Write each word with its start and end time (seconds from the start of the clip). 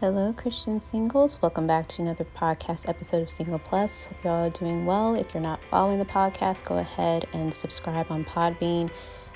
Hello, 0.00 0.32
Christian 0.32 0.80
singles. 0.80 1.42
Welcome 1.42 1.66
back 1.66 1.86
to 1.88 2.00
another 2.00 2.24
podcast 2.34 2.88
episode 2.88 3.20
of 3.20 3.28
Single 3.28 3.58
Plus. 3.58 4.06
Hope 4.06 4.24
y'all 4.24 4.46
are 4.46 4.48
doing 4.48 4.86
well. 4.86 5.14
If 5.14 5.34
you're 5.34 5.42
not 5.42 5.62
following 5.62 5.98
the 5.98 6.06
podcast, 6.06 6.64
go 6.64 6.78
ahead 6.78 7.26
and 7.34 7.52
subscribe 7.52 8.06
on 8.08 8.24
Podbean, 8.24 8.90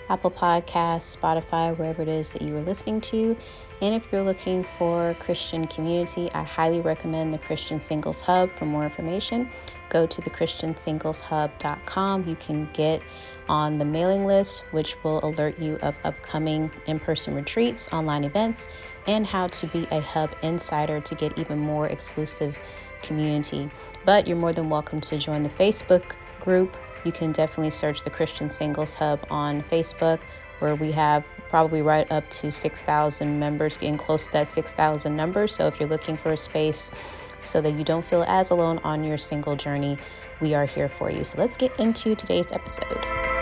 Apple 0.08 0.30
Podcasts, 0.30 1.14
Spotify, 1.14 1.76
wherever 1.76 2.00
it 2.00 2.08
is 2.08 2.30
that 2.30 2.40
you 2.40 2.56
are 2.56 2.62
listening 2.62 3.02
to. 3.02 3.36
And 3.82 3.94
if 3.94 4.10
you're 4.10 4.22
looking 4.22 4.64
for 4.64 5.14
Christian 5.20 5.66
community, 5.66 6.32
I 6.32 6.42
highly 6.42 6.80
recommend 6.80 7.34
the 7.34 7.38
Christian 7.40 7.78
Singles 7.78 8.22
Hub. 8.22 8.48
For 8.48 8.64
more 8.64 8.84
information, 8.84 9.50
go 9.90 10.06
to 10.06 10.20
the 10.22 10.30
christiansingleshub.com. 10.30 12.26
You 12.26 12.36
can 12.36 12.70
get 12.72 13.02
on 13.48 13.78
the 13.78 13.84
mailing 13.84 14.26
list, 14.26 14.62
which 14.70 15.02
will 15.04 15.24
alert 15.24 15.58
you 15.58 15.76
of 15.82 15.96
upcoming 16.04 16.70
in 16.86 16.98
person 16.98 17.34
retreats, 17.34 17.92
online 17.92 18.24
events, 18.24 18.68
and 19.06 19.26
how 19.26 19.48
to 19.48 19.66
be 19.68 19.86
a 19.90 20.00
Hub 20.00 20.30
insider 20.42 21.00
to 21.00 21.14
get 21.14 21.38
even 21.38 21.58
more 21.58 21.88
exclusive 21.88 22.58
community. 23.02 23.68
But 24.04 24.26
you're 24.26 24.36
more 24.36 24.52
than 24.52 24.68
welcome 24.68 25.00
to 25.02 25.18
join 25.18 25.42
the 25.42 25.50
Facebook 25.50 26.14
group. 26.40 26.76
You 27.04 27.12
can 27.12 27.32
definitely 27.32 27.70
search 27.70 28.02
the 28.02 28.10
Christian 28.10 28.48
Singles 28.48 28.94
Hub 28.94 29.20
on 29.30 29.62
Facebook, 29.62 30.20
where 30.58 30.74
we 30.74 30.92
have 30.92 31.24
probably 31.48 31.82
right 31.82 32.10
up 32.10 32.28
to 32.30 32.50
6,000 32.50 33.38
members, 33.38 33.76
getting 33.76 33.98
close 33.98 34.26
to 34.26 34.32
that 34.32 34.48
6,000 34.48 35.16
number. 35.16 35.46
So 35.46 35.66
if 35.66 35.78
you're 35.78 35.88
looking 35.88 36.16
for 36.16 36.32
a 36.32 36.36
space 36.36 36.90
so 37.38 37.60
that 37.60 37.72
you 37.72 37.84
don't 37.84 38.04
feel 38.04 38.24
as 38.24 38.50
alone 38.50 38.80
on 38.84 39.04
your 39.04 39.18
single 39.18 39.54
journey, 39.54 39.98
we 40.40 40.54
are 40.54 40.64
here 40.64 40.88
for 40.88 41.10
you. 41.10 41.24
So 41.24 41.38
let's 41.38 41.56
get 41.56 41.78
into 41.78 42.14
today's 42.14 42.50
episode. 42.52 43.33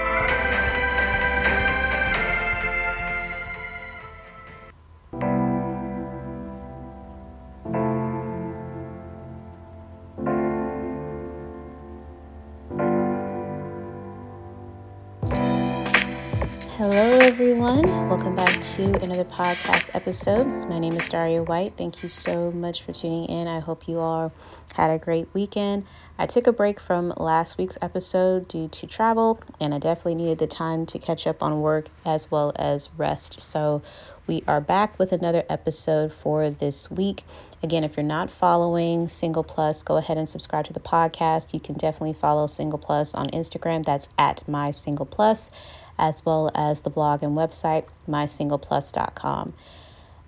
To 18.76 18.84
another 19.02 19.24
podcast 19.24 19.94
episode. 19.94 20.46
My 20.70 20.78
name 20.78 20.94
is 20.94 21.06
Daria 21.06 21.42
White. 21.42 21.72
Thank 21.76 22.02
you 22.02 22.08
so 22.08 22.50
much 22.52 22.82
for 22.82 22.94
tuning 22.94 23.26
in. 23.26 23.46
I 23.46 23.60
hope 23.60 23.86
you 23.86 23.98
all 23.98 24.32
had 24.72 24.90
a 24.90 24.98
great 24.98 25.28
weekend. 25.34 25.84
I 26.18 26.24
took 26.24 26.46
a 26.46 26.54
break 26.54 26.80
from 26.80 27.12
last 27.18 27.58
week's 27.58 27.76
episode 27.82 28.48
due 28.48 28.68
to 28.68 28.86
travel, 28.86 29.38
and 29.60 29.74
I 29.74 29.78
definitely 29.78 30.14
needed 30.14 30.38
the 30.38 30.46
time 30.46 30.86
to 30.86 30.98
catch 30.98 31.26
up 31.26 31.42
on 31.42 31.60
work 31.60 31.88
as 32.06 32.30
well 32.30 32.52
as 32.56 32.88
rest. 32.96 33.42
So, 33.42 33.82
we 34.26 34.42
are 34.48 34.60
back 34.60 34.98
with 34.98 35.12
another 35.12 35.44
episode 35.50 36.10
for 36.10 36.48
this 36.48 36.90
week. 36.90 37.24
Again, 37.62 37.84
if 37.84 37.98
you're 37.98 38.04
not 38.04 38.30
following 38.30 39.06
Single 39.06 39.44
Plus, 39.44 39.82
go 39.82 39.98
ahead 39.98 40.16
and 40.16 40.28
subscribe 40.28 40.64
to 40.66 40.72
the 40.72 40.80
podcast. 40.80 41.52
You 41.52 41.60
can 41.60 41.74
definitely 41.74 42.14
follow 42.14 42.46
Single 42.46 42.78
Plus 42.78 43.14
on 43.14 43.28
Instagram. 43.30 43.84
That's 43.84 44.08
at 44.16 44.48
my 44.48 44.70
Single 44.70 45.06
Plus 45.06 45.50
as 45.98 46.24
well 46.24 46.50
as 46.54 46.82
the 46.82 46.90
blog 46.90 47.22
and 47.22 47.36
website, 47.36 47.84
mysingleplus.com. 48.08 49.52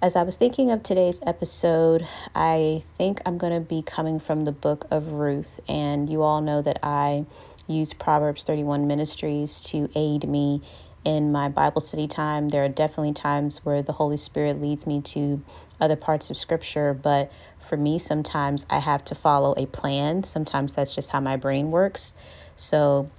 As 0.03 0.17
I 0.17 0.23
was 0.23 0.37
thinking 0.37 0.70
of 0.70 0.83
today's 0.83 1.20
episode, 1.27 2.07
I 2.34 2.83
think 2.98 3.23
I'm 3.25 3.39
going 3.39 3.55
to 3.55 3.67
be 3.67 3.81
coming 3.81 4.20
from 4.20 4.45
the 4.45 4.53
book 4.53 4.87
of 4.91 5.12
Ruth. 5.12 5.61
And 5.67 6.11
you 6.11 6.23
all 6.23 6.42
know 6.42 6.61
that 6.61 6.81
I 6.83 7.25
use 7.67 7.95
Proverbs 7.95 8.45
31 8.45 8.87
Ministries 8.87 9.61
to 9.62 9.89
aid 9.95 10.29
me 10.29 10.61
in 11.05 11.33
my 11.33 11.48
Bible 11.48 11.81
study 11.81 12.07
time. 12.07 12.48
There 12.51 12.65
are 12.65 12.69
definitely 12.69 13.15
times 13.15 13.65
where 13.65 13.83
the 13.83 13.92
Holy 13.92 14.17
Spirit 14.17 14.61
leads 14.61 14.87
me 14.87 15.01
to 15.03 15.42
other 15.81 15.97
parts 15.97 16.31
of 16.31 16.37
Scripture, 16.37 16.95
but 16.95 17.33
for 17.59 17.77
me, 17.77 17.98
sometimes 17.98 18.67
I 18.70 18.79
have 18.81 19.05
to 19.07 19.15
follow 19.15 19.55
a 19.57 19.67
plan. 19.67 20.25
Sometimes 20.25 20.75
that's 20.75 20.95
just 20.95 21.11
how 21.11 21.20
my 21.20 21.37
brain 21.37 21.70
works. 21.70 22.15
So 22.57 23.11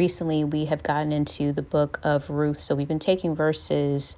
recently 0.00 0.44
we 0.44 0.64
have 0.64 0.82
gotten 0.82 1.12
into 1.12 1.52
the 1.52 1.60
book 1.60 2.00
of 2.02 2.30
Ruth. 2.30 2.58
So 2.58 2.74
we've 2.74 2.88
been 2.88 2.98
taking 2.98 3.36
verses, 3.36 4.16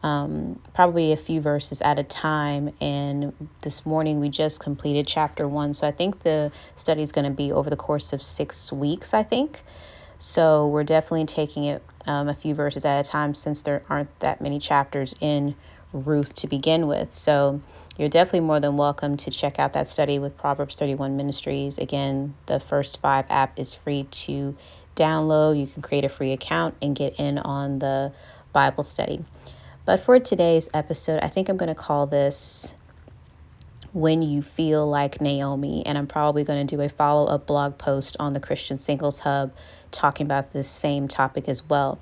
um, 0.00 0.60
probably 0.74 1.10
a 1.10 1.16
few 1.16 1.40
verses 1.40 1.82
at 1.82 1.98
a 1.98 2.04
time. 2.04 2.72
And 2.80 3.32
this 3.64 3.84
morning 3.84 4.20
we 4.20 4.28
just 4.28 4.60
completed 4.60 5.08
chapter 5.08 5.48
one. 5.48 5.74
So 5.74 5.88
I 5.88 5.90
think 5.90 6.20
the 6.20 6.52
study 6.76 7.02
is 7.02 7.10
going 7.10 7.24
to 7.24 7.32
be 7.32 7.50
over 7.50 7.68
the 7.68 7.74
course 7.74 8.12
of 8.12 8.22
six 8.22 8.70
weeks, 8.70 9.12
I 9.12 9.24
think. 9.24 9.64
So 10.20 10.68
we're 10.68 10.84
definitely 10.84 11.26
taking 11.26 11.64
it 11.64 11.82
um, 12.06 12.28
a 12.28 12.34
few 12.34 12.54
verses 12.54 12.84
at 12.84 13.04
a 13.04 13.10
time 13.10 13.34
since 13.34 13.60
there 13.62 13.82
aren't 13.90 14.16
that 14.20 14.40
many 14.40 14.60
chapters 14.60 15.16
in 15.20 15.56
Ruth 15.92 16.36
to 16.36 16.46
begin 16.46 16.86
with. 16.86 17.12
So 17.12 17.60
you're 17.96 18.08
definitely 18.08 18.46
more 18.46 18.60
than 18.60 18.76
welcome 18.76 19.16
to 19.16 19.32
check 19.32 19.58
out 19.58 19.72
that 19.72 19.88
study 19.88 20.20
with 20.20 20.36
Proverbs 20.36 20.76
31 20.76 21.16
Ministries. 21.16 21.76
Again, 21.76 22.34
the 22.46 22.60
first 22.60 23.00
five 23.00 23.24
app 23.28 23.58
is 23.58 23.74
free 23.74 24.04
to 24.04 24.56
download. 24.94 25.58
You 25.58 25.66
can 25.66 25.82
create 25.82 26.04
a 26.04 26.08
free 26.08 26.32
account 26.32 26.74
and 26.80 26.94
get 26.94 27.18
in 27.18 27.38
on 27.38 27.78
the 27.78 28.12
Bible 28.52 28.82
study. 28.82 29.24
But 29.84 30.00
for 30.00 30.18
today's 30.18 30.70
episode, 30.72 31.20
I 31.22 31.28
think 31.28 31.48
I'm 31.48 31.56
going 31.56 31.68
to 31.68 31.74
call 31.74 32.06
this 32.06 32.74
When 33.92 34.22
You 34.22 34.40
Feel 34.40 34.88
Like 34.88 35.20
Naomi. 35.20 35.84
And 35.84 35.98
I'm 35.98 36.06
probably 36.06 36.44
going 36.44 36.66
to 36.66 36.76
do 36.76 36.80
a 36.80 36.88
follow 36.88 37.26
up 37.26 37.46
blog 37.46 37.76
post 37.76 38.16
on 38.18 38.32
the 38.32 38.40
Christian 38.40 38.78
Singles 38.78 39.20
Hub 39.20 39.52
talking 39.90 40.26
about 40.26 40.52
this 40.52 40.68
same 40.68 41.06
topic 41.06 41.48
as 41.48 41.68
well. 41.68 41.98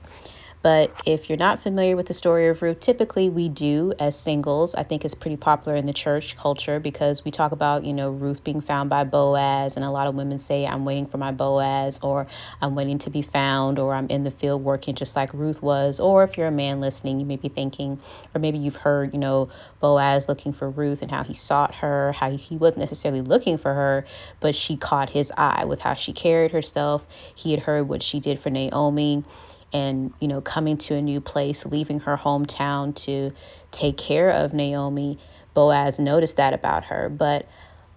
But 0.63 0.93
if 1.05 1.29
you're 1.29 1.39
not 1.39 1.61
familiar 1.61 1.97
with 1.97 2.07
the 2.07 2.15
story 2.15 2.47
of 2.47 2.63
Ruth, 2.63 2.79
typically 2.79 3.29
we 3.29 3.49
do 3.49 3.95
as 3.99 4.17
singles. 4.17 4.77
I 4.77 4.85
think 4.85 5.05
it's 5.05 5.15
pretty 5.15 5.37
popular 5.37 5.77
in 5.77 5.87
the 5.87 5.93
church 5.93 6.37
culture 6.37 6.79
because 6.79 7.25
we 7.25 7.33
talk 7.33 7.51
about, 7.51 7.85
you 7.85 7.93
know, 7.93 8.11
Ruth 8.11 8.45
being 8.45 8.61
found 8.61 8.89
by 8.89 9.03
Boaz, 9.03 9.75
and 9.75 9.85
a 9.85 9.91
lot 9.91 10.07
of 10.07 10.15
women 10.15 10.39
say, 10.39 10.65
I'm 10.65 10.85
waiting 10.85 11.07
for 11.07 11.19
my 11.19 11.33
Boaz, 11.33 11.99
or 12.01 12.29
I'm 12.61 12.77
waiting 12.77 12.99
to 13.01 13.11
be 13.11 13.23
found, 13.23 13.81
or 13.81 13.93
I'm 13.93 14.07
in 14.09 14.23
the 14.23 14.31
field 14.31 14.63
working 14.63 14.95
just 14.95 15.17
like 15.17 15.35
Ruth 15.35 15.63
was. 15.63 15.99
Or 15.99 16.23
if 16.23 16.39
you're 16.39 16.47
a 16.47 16.53
man 16.53 16.81
listening, 16.81 17.19
you 17.19 17.27
may 17.27 17.37
be 17.37 17.49
thinking, 17.49 17.99
or 18.33 18.41
maybe 18.41 18.59
you've 18.59 18.77
heard, 18.77 19.13
you 19.13 19.19
know, 19.19 19.49
Boaz 19.81 20.29
looking 20.29 20.53
for 20.53 20.71
Ruth 20.71 21.03
and 21.03 21.11
how 21.11 21.25
he 21.25 21.35
sought 21.35 21.77
her, 21.77 22.13
how 22.13 22.31
he 22.31 22.57
wasn't 22.57 22.79
necessarily 22.79 23.21
looking 23.21 23.59
for 23.59 23.75
her, 23.75 24.05
but 24.39 24.55
she 24.55 24.77
caught 24.77 25.11
his 25.11 25.33
eye 25.37 25.65
with 25.65 25.81
how 25.81 25.95
she 25.95 26.13
carried 26.13 26.53
herself. 26.53 27.09
He 27.35 27.51
had 27.51 27.65
heard 27.65 27.89
what 27.89 28.03
she 28.03 28.21
did 28.21 28.39
for 28.39 28.51
Naomi 28.51 29.25
and 29.73 30.13
you 30.21 30.29
know 30.29 30.41
coming 30.41 30.77
to 30.77 30.95
a 30.95 31.03
new 31.03 31.21
place 31.21 31.65
leaving 31.67 32.01
her 32.01 32.17
hometown 32.17 32.95
to 32.95 33.33
take 33.71 33.97
care 33.97 34.31
of 34.31 34.53
Naomi 34.53 35.19
Boaz 35.55 35.99
noticed 35.99 36.37
that 36.37 36.55
about 36.55 36.85
her. 36.85 37.09
But 37.09 37.47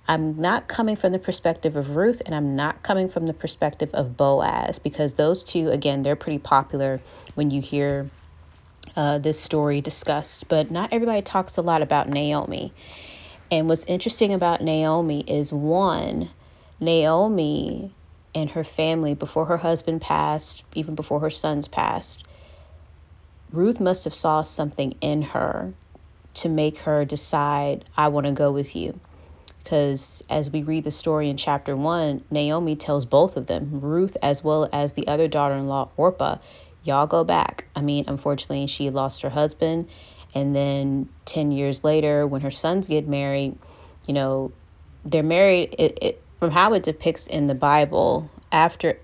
I'm 0.08 0.40
not 0.40 0.68
coming 0.68 0.96
from 0.96 1.14
the 1.14 1.20
perspective 1.20 1.76
of 1.76 1.96
Ruth 1.96 2.22
and 2.26 2.36
I'm 2.36 2.56
not 2.56 2.84
coming 2.84 3.10
from 3.10 3.26
the 3.26 3.34
perspective 3.34 3.90
of 3.94 4.16
Boaz 4.18 4.78
because 4.80 5.14
those 5.16 5.44
two 5.44 5.70
again 5.70 6.04
they're 6.04 6.16
pretty 6.16 6.40
popular 6.40 7.02
when 7.34 7.52
you 7.52 7.62
hear 7.62 8.10
uh, 8.96 9.18
this 9.18 9.40
story 9.40 9.82
discussed. 9.82 10.48
But 10.48 10.72
not 10.72 10.94
everybody 10.94 11.22
talks 11.22 11.58
a 11.58 11.62
lot 11.62 11.82
about 11.82 12.10
Naomi. 12.10 12.74
And 13.52 13.68
what's 13.68 13.86
interesting 13.86 14.34
about 14.34 14.62
Naomi 14.62 15.22
is 15.28 15.54
one 15.54 16.30
Naomi 16.80 17.94
and 18.36 18.52
her 18.52 18.64
family 18.64 19.14
before 19.14 19.46
her 19.46 19.58
husband 19.58 20.02
passed, 20.02 20.64
even 20.76 20.94
before 20.94 21.22
her 21.22 21.30
sons 21.30 21.68
passed. 21.68 22.28
Ruth 23.52 23.80
must 23.80 24.04
have 24.04 24.14
saw 24.14 24.42
something 24.42 24.96
in 25.00 25.22
her 25.22 25.74
to 26.36 26.50
make 26.50 26.80
her 26.80 27.06
decide, 27.06 27.86
I 27.96 28.10
want 28.10 28.28
to 28.28 28.34
go 28.34 28.52
with 28.52 28.76
you. 28.76 29.00
Because 29.64 30.24
as 30.30 30.52
we 30.52 30.62
read 30.62 30.84
the 30.84 30.92
story 30.92 31.30
in 31.30 31.38
chapter 31.38 31.76
one, 31.76 32.24
Naomi 32.30 32.76
tells 32.76 33.06
both 33.06 33.38
of 33.38 33.48
them, 33.48 33.80
Ruth 33.80 34.16
as 34.22 34.44
well 34.44 34.70
as 34.72 34.94
the 34.94 35.08
other 35.08 35.28
daughter 35.28 35.56
in 35.56 35.68
law, 35.68 35.90
Orpah, 35.98 36.38
y'all 36.84 37.08
go 37.08 37.24
back. 37.24 37.66
I 37.76 37.82
mean, 37.82 38.04
unfortunately, 38.08 38.68
she 38.68 38.90
lost 38.90 39.22
her 39.24 39.30
husband. 39.30 39.88
And 40.36 40.54
then 40.54 41.10
10 41.24 41.52
years 41.52 41.84
later, 41.84 42.28
when 42.28 42.42
her 42.42 42.52
sons 42.52 42.90
get 42.90 43.08
married, 43.08 43.58
you 44.06 44.14
know, 44.14 44.52
they're 45.06 45.24
married. 45.24 45.74
It, 45.80 45.98
it, 46.02 46.22
from 46.40 46.52
how 46.52 46.74
it 46.74 46.84
depicts 46.84 47.26
in 47.26 47.48
the 47.48 47.56
Bible, 47.56 48.30
after 48.52 48.98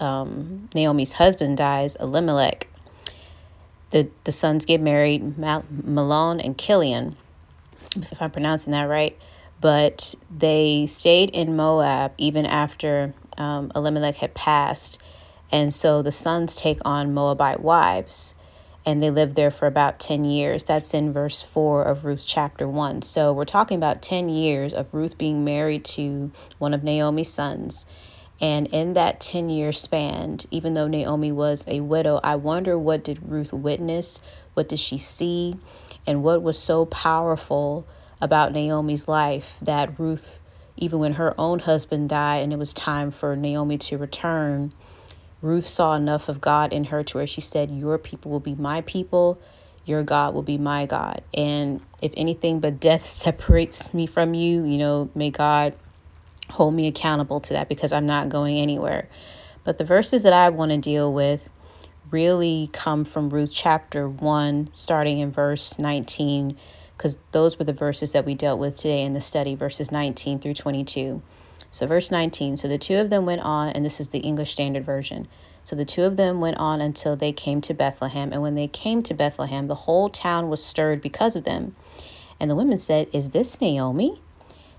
um, 0.00 0.68
Naomi's 0.74 1.14
husband 1.14 1.56
dies, 1.56 1.96
Elimelech, 1.96 2.68
the, 3.90 4.08
the 4.24 4.32
sons 4.32 4.64
get 4.64 4.80
married, 4.80 5.38
Mal- 5.38 5.64
Mahlon 5.72 6.44
and 6.44 6.58
Chilion, 6.58 7.16
if 7.96 8.20
I'm 8.20 8.30
pronouncing 8.30 8.72
that 8.72 8.84
right. 8.84 9.16
But 9.60 10.14
they 10.36 10.86
stayed 10.86 11.30
in 11.30 11.56
Moab 11.56 12.12
even 12.18 12.44
after 12.44 13.14
um, 13.38 13.72
Elimelech 13.74 14.16
had 14.16 14.34
passed. 14.34 15.00
And 15.50 15.72
so 15.72 16.02
the 16.02 16.12
sons 16.12 16.56
take 16.56 16.80
on 16.84 17.14
Moabite 17.14 17.60
wives 17.60 18.34
and 18.86 19.02
they 19.02 19.10
lived 19.10 19.36
there 19.36 19.50
for 19.50 19.66
about 19.66 19.98
10 19.98 20.24
years. 20.24 20.64
That's 20.64 20.92
in 20.92 21.12
verse 21.12 21.42
4 21.42 21.84
of 21.84 22.04
Ruth 22.04 22.24
chapter 22.26 22.68
1. 22.68 23.02
So 23.02 23.32
we're 23.32 23.44
talking 23.44 23.76
about 23.76 24.02
10 24.02 24.28
years 24.28 24.74
of 24.74 24.92
Ruth 24.92 25.16
being 25.16 25.44
married 25.44 25.84
to 25.86 26.30
one 26.58 26.74
of 26.74 26.84
Naomi's 26.84 27.32
sons. 27.32 27.86
And 28.40 28.66
in 28.68 28.94
that 28.94 29.20
10 29.20 29.48
year 29.48 29.72
span, 29.72 30.40
even 30.50 30.72
though 30.72 30.88
Naomi 30.88 31.32
was 31.32 31.64
a 31.68 31.80
widow, 31.80 32.20
I 32.22 32.36
wonder 32.36 32.78
what 32.78 33.04
did 33.04 33.28
Ruth 33.28 33.52
witness? 33.52 34.20
What 34.54 34.68
did 34.68 34.80
she 34.80 34.98
see? 34.98 35.56
And 36.06 36.22
what 36.22 36.42
was 36.42 36.58
so 36.58 36.84
powerful 36.86 37.86
about 38.20 38.52
Naomi's 38.52 39.08
life 39.08 39.58
that 39.62 39.98
Ruth, 39.98 40.40
even 40.76 40.98
when 40.98 41.14
her 41.14 41.34
own 41.38 41.60
husband 41.60 42.08
died 42.08 42.42
and 42.42 42.52
it 42.52 42.58
was 42.58 42.72
time 42.72 43.10
for 43.10 43.36
Naomi 43.36 43.78
to 43.78 43.98
return, 43.98 44.72
Ruth 45.40 45.66
saw 45.66 45.94
enough 45.94 46.28
of 46.28 46.40
God 46.40 46.72
in 46.72 46.84
her 46.84 47.04
to 47.04 47.18
where 47.18 47.26
she 47.26 47.40
said, 47.40 47.70
Your 47.70 47.98
people 47.98 48.30
will 48.30 48.40
be 48.40 48.54
my 48.54 48.80
people, 48.80 49.38
your 49.84 50.02
God 50.02 50.34
will 50.34 50.42
be 50.42 50.56
my 50.56 50.86
God. 50.86 51.22
And 51.34 51.82
if 52.00 52.12
anything 52.16 52.60
but 52.60 52.80
death 52.80 53.04
separates 53.06 53.92
me 53.92 54.06
from 54.06 54.34
you, 54.34 54.64
you 54.64 54.78
know, 54.78 55.10
may 55.14 55.30
God 55.30 55.74
hold 56.50 56.74
me 56.74 56.86
accountable 56.86 57.40
to 57.40 57.54
that 57.54 57.68
because 57.68 57.92
I'm 57.92 58.06
not 58.06 58.28
going 58.28 58.58
anywhere. 58.58 59.08
But 59.64 59.78
the 59.78 59.84
verses 59.84 60.22
that 60.24 60.32
I 60.32 60.50
want 60.50 60.72
to 60.72 60.78
deal 60.78 61.12
with 61.12 61.50
really 62.10 62.70
come 62.72 63.04
from 63.04 63.30
Ruth 63.30 63.50
chapter 63.52 64.08
1, 64.08 64.70
starting 64.72 65.18
in 65.18 65.32
verse 65.32 65.78
19, 65.78 66.56
because 66.96 67.18
those 67.32 67.58
were 67.58 67.64
the 67.64 67.72
verses 67.72 68.12
that 68.12 68.24
we 68.24 68.34
dealt 68.34 68.60
with 68.60 68.76
today 68.76 69.02
in 69.02 69.14
the 69.14 69.20
study, 69.20 69.54
verses 69.54 69.90
19 69.90 70.38
through 70.38 70.54
22. 70.54 71.22
So, 71.70 71.86
verse 71.86 72.10
19 72.10 72.56
So 72.56 72.68
the 72.68 72.78
two 72.78 72.96
of 72.96 73.10
them 73.10 73.26
went 73.26 73.40
on, 73.40 73.70
and 73.70 73.84
this 73.84 73.98
is 73.98 74.08
the 74.08 74.20
English 74.20 74.52
Standard 74.52 74.84
Version. 74.84 75.26
So 75.64 75.74
the 75.74 75.86
two 75.86 76.04
of 76.04 76.16
them 76.16 76.40
went 76.40 76.58
on 76.58 76.82
until 76.82 77.16
they 77.16 77.32
came 77.32 77.62
to 77.62 77.74
Bethlehem. 77.74 78.32
And 78.32 78.42
when 78.42 78.54
they 78.54 78.68
came 78.68 79.02
to 79.04 79.14
Bethlehem, 79.14 79.66
the 79.66 79.74
whole 79.74 80.10
town 80.10 80.50
was 80.50 80.62
stirred 80.62 81.00
because 81.00 81.36
of 81.36 81.44
them. 81.44 81.74
And 82.38 82.50
the 82.50 82.54
women 82.54 82.78
said, 82.78 83.08
Is 83.12 83.30
this 83.30 83.60
Naomi? 83.60 84.20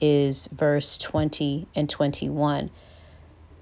is 0.00 0.48
verse 0.52 0.96
20 0.98 1.66
and 1.74 1.88
21, 1.88 2.70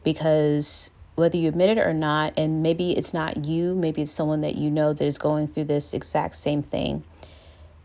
because 0.02 0.90
whether 1.14 1.36
you 1.36 1.48
admit 1.48 1.76
it 1.76 1.78
or 1.78 1.92
not, 1.92 2.32
and 2.36 2.62
maybe 2.62 2.92
it's 2.92 3.14
not 3.14 3.44
you, 3.44 3.74
maybe 3.74 4.02
it's 4.02 4.10
someone 4.10 4.40
that 4.40 4.56
you 4.56 4.70
know 4.70 4.92
that 4.92 5.04
is 5.04 5.18
going 5.18 5.46
through 5.46 5.64
this 5.64 5.94
exact 5.94 6.36
same 6.36 6.62
thing. 6.62 7.04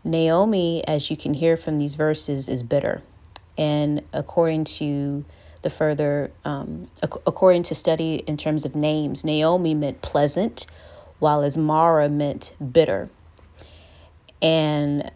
Naomi, 0.02 0.84
as 0.86 1.10
you 1.10 1.16
can 1.16 1.34
hear 1.34 1.56
from 1.56 1.78
these 1.78 1.94
verses, 1.94 2.48
is 2.48 2.62
bitter. 2.62 3.02
And 3.56 4.02
according 4.12 4.64
to 4.64 5.24
the 5.62 5.70
further, 5.70 6.32
um, 6.44 6.88
according 7.02 7.64
to 7.64 7.74
study 7.74 8.16
in 8.26 8.36
terms 8.36 8.64
of 8.64 8.74
names, 8.74 9.24
Naomi 9.24 9.74
meant 9.74 10.00
pleasant, 10.02 10.66
while 11.18 11.42
as 11.42 11.56
Mara 11.56 12.08
meant 12.08 12.54
bitter. 12.72 13.10
And 14.40 15.10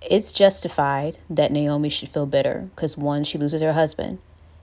it's 0.00 0.32
justified 0.32 1.18
that 1.28 1.52
Naomi 1.52 1.88
should 1.88 2.08
feel 2.08 2.26
bitter 2.26 2.68
because 2.74 2.96
one, 2.96 3.24
she 3.24 3.38
loses 3.38 3.62
her 3.62 3.72
husband. 3.72 4.18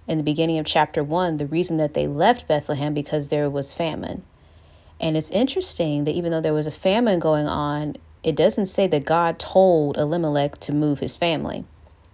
In 0.08 0.18
the 0.18 0.24
beginning 0.24 0.60
of 0.60 0.66
chapter 0.66 1.04
one, 1.04 1.38
the 1.38 1.48
reason 1.48 1.78
that 1.78 1.94
they 1.94 2.08
left 2.08 2.48
Bethlehem 2.48 2.94
because 2.94 3.30
there 3.30 3.50
was 3.50 3.74
famine. 3.74 4.24
And 5.00 5.18
it's 5.18 5.32
interesting 5.32 6.06
that 6.06 6.16
even 6.16 6.32
though 6.32 6.42
there 6.42 6.54
was 6.54 6.68
a 6.68 6.72
famine 6.72 7.20
going 7.20 7.48
on, 7.48 7.98
it 8.24 8.36
doesn't 8.36 8.68
say 8.68 8.88
that 8.88 9.06
God 9.06 9.40
told 9.40 9.98
Elimelech 9.98 10.60
to 10.62 10.74
move 10.74 11.00
his 11.00 11.18
family 11.18 11.66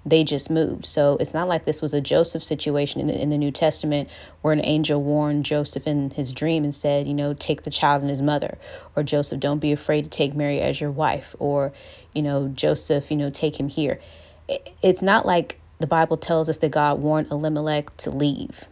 they 0.06 0.24
just 0.24 0.50
moved. 0.50 0.86
So 0.86 1.18
it's 1.20 1.34
not 1.34 1.48
like 1.48 1.66
this 1.66 1.82
was 1.82 1.94
a 1.94 2.02
Joseph 2.02 2.44
situation 2.44 3.02
in 3.02 3.08
the, 3.08 3.22
in 3.22 3.30
the 3.30 3.38
New 3.38 3.52
Testament 3.52 4.10
where 4.42 4.54
an 4.54 4.64
angel 4.64 5.02
warned 5.02 5.46
Joseph 5.46 5.86
in 5.88 6.12
his 6.12 6.32
dream 6.32 6.64
and 6.64 6.74
said, 6.74 7.08
you 7.08 7.14
know, 7.14 7.34
take 7.34 7.64
the 7.64 7.70
child 7.70 8.02
and 8.02 8.10
his 8.10 8.22
mother. 8.22 8.58
Or 8.96 9.04
Joseph, 9.04 9.40
don't 9.40 9.60
be 9.60 9.72
afraid 9.72 10.06
to 10.06 10.10
take 10.10 10.34
Mary 10.34 10.60
as 10.60 10.82
your 10.82 10.92
wife. 10.92 11.36
Or, 11.38 11.72
you 12.14 12.24
know, 12.24 12.48
Joseph, 12.48 13.12
you 13.12 13.18
know, 13.18 13.30
take 13.30 13.60
him 13.60 13.68
here. 13.68 14.00
It's 14.82 15.04
not 15.04 15.26
like 15.26 15.60
the 15.80 15.88
Bible 15.88 16.18
tells 16.18 16.50
us 16.50 16.58
that 16.60 16.72
God 16.72 17.00
warned 17.00 17.32
Elimelech 17.32 17.96
to 17.98 18.10
leave. 18.10 18.68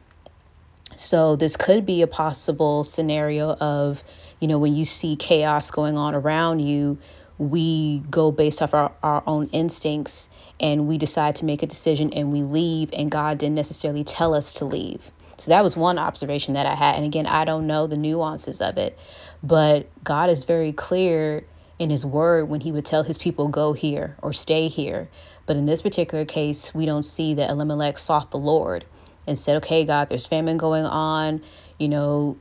So 0.96 1.36
this 1.36 1.56
could 1.56 1.86
be 1.86 2.02
a 2.02 2.08
possible 2.08 2.84
scenario 2.84 3.54
of, 3.54 4.04
you 4.40 4.48
know, 4.48 4.58
when 4.58 4.76
you 4.76 4.84
see 4.84 5.16
chaos 5.16 5.72
going 5.72 5.96
on 5.96 6.16
around 6.16 6.60
you, 6.60 6.98
we 7.38 8.00
go 8.12 8.32
based 8.32 8.62
off 8.62 8.74
our, 8.74 8.92
our 9.02 9.24
own 9.26 9.48
instincts 9.54 10.28
and 10.60 10.88
we 10.88 10.98
decide 10.98 11.36
to 11.36 11.46
make 11.46 11.64
a 11.64 11.68
decision 11.68 12.12
and 12.14 12.32
we 12.32 12.44
leave 12.44 12.90
and 12.94 13.10
God 13.10 13.38
didn't 13.38 13.56
necessarily 13.56 14.04
tell 14.04 14.34
us 14.34 14.54
to 14.54 14.66
leave. 14.66 15.12
So 15.38 15.52
that 15.52 15.64
was 15.64 15.78
one 15.78 15.98
observation 15.98 16.54
that 16.56 16.66
I 16.66 16.76
had. 16.76 16.96
And 16.96 17.06
again, 17.06 17.26
I 17.26 17.46
don't 17.46 17.66
know 17.66 17.88
the 17.88 17.96
nuances 17.96 18.60
of 18.60 18.78
it, 18.78 18.98
but 19.42 19.88
God 20.04 20.30
is 20.30 20.44
very 20.44 20.74
clear 20.74 21.46
in 21.78 21.90
his 21.90 22.06
word 22.06 22.50
when 22.50 22.62
he 22.62 22.74
would 22.74 22.86
tell 22.86 23.04
his 23.04 23.18
people 23.18 23.48
go 23.48 23.72
here 23.72 24.18
or 24.22 24.34
stay 24.34 24.68
here. 24.68 25.10
But 25.46 25.56
in 25.56 25.66
this 25.66 25.82
particular 25.82 26.26
case, 26.26 26.76
we 26.76 26.86
don't 26.86 27.04
see 27.04 27.34
that 27.36 27.50
Elimelech 27.50 27.98
sought 27.98 28.32
the 28.32 28.38
Lord 28.38 28.84
and 29.26 29.38
said, 29.38 29.56
"Okay, 29.58 29.86
God, 29.86 30.10
there's 30.10 30.26
famine 30.26 30.58
going 30.58 30.86
on, 30.86 31.42
you 31.78 31.88
know, 31.88 32.36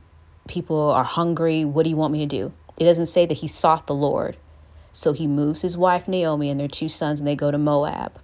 people 0.47 0.91
are 0.91 1.05
hungry. 1.05 1.63
What 1.63 1.83
do 1.83 1.89
you 1.89 1.95
want 1.95 2.11
me 2.11 2.19
to 2.19 2.25
do?" 2.25 2.51
It 2.77 2.83
doesn't 2.83 3.05
say 3.05 3.25
that 3.25 3.37
he 3.37 3.47
sought 3.47 3.87
the 3.87 3.95
Lord. 3.95 4.35
So 4.93 5.13
he 5.13 5.27
moves 5.27 5.61
his 5.61 5.77
wife 5.77 6.07
Naomi 6.07 6.49
and 6.49 6.59
their 6.59 6.67
two 6.67 6.89
sons, 6.89 7.19
and 7.19 7.27
they 7.27 7.35
go 7.35 7.51
to 7.51 7.57
Moab. 7.57 8.19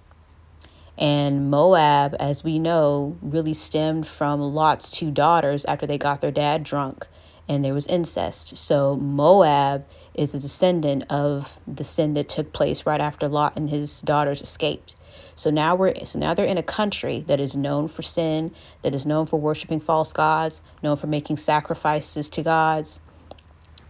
And 0.98 1.50
Moab, 1.50 2.16
as 2.20 2.44
we 2.44 2.58
know, 2.58 3.18
really 3.22 3.54
stemmed 3.54 4.08
from 4.08 4.40
Lot's 4.42 4.90
two 4.90 5.12
daughters 5.12 5.66
after 5.66 5.86
they 5.86 5.98
got 5.98 6.22
their 6.22 6.32
dad 6.32 6.64
drunk 6.64 7.08
and 7.48 7.64
there 7.64 7.74
was 7.74 7.88
incest. 7.88 8.58
So 8.58 8.96
Moab 8.96 9.86
is 10.14 10.34
a 10.34 10.40
descendant 10.40 11.04
of 11.10 11.60
the 11.68 11.84
sin 11.84 12.14
that 12.14 12.30
took 12.30 12.54
place 12.54 12.86
right 12.86 13.02
after 13.02 13.28
Lot 13.28 13.54
and 13.56 13.70
his 13.70 14.02
daughters 14.02 14.42
escaped. 14.42 14.96
So 15.36 15.50
now 15.50 15.76
we're 15.76 16.06
so 16.06 16.18
now 16.18 16.34
they're 16.34 16.46
in 16.46 16.58
a 16.58 16.64
country 16.64 17.24
that 17.28 17.40
is 17.40 17.56
known 17.56 17.88
for 17.88 18.02
sin, 18.02 18.52
that 18.82 18.96
is 18.96 19.06
known 19.06 19.26
for 19.26 19.40
worshiping 19.40 19.80
false 19.80 20.12
gods, 20.12 20.62
known 20.82 20.98
for 20.98 21.08
making 21.08 21.38
sacrifices 21.38 22.30
to 22.30 22.44
gods. 22.44 23.00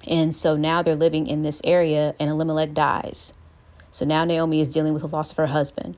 And 0.07 0.33
so 0.35 0.55
now 0.55 0.81
they're 0.81 0.95
living 0.95 1.27
in 1.27 1.43
this 1.43 1.61
area, 1.63 2.15
and 2.19 2.29
Elimelech 2.29 2.73
dies. 2.73 3.33
So 3.91 4.05
now 4.05 4.25
Naomi 4.25 4.61
is 4.61 4.67
dealing 4.67 4.93
with 4.93 5.01
the 5.01 5.07
loss 5.07 5.31
of 5.31 5.37
her 5.37 5.47
husband, 5.47 5.97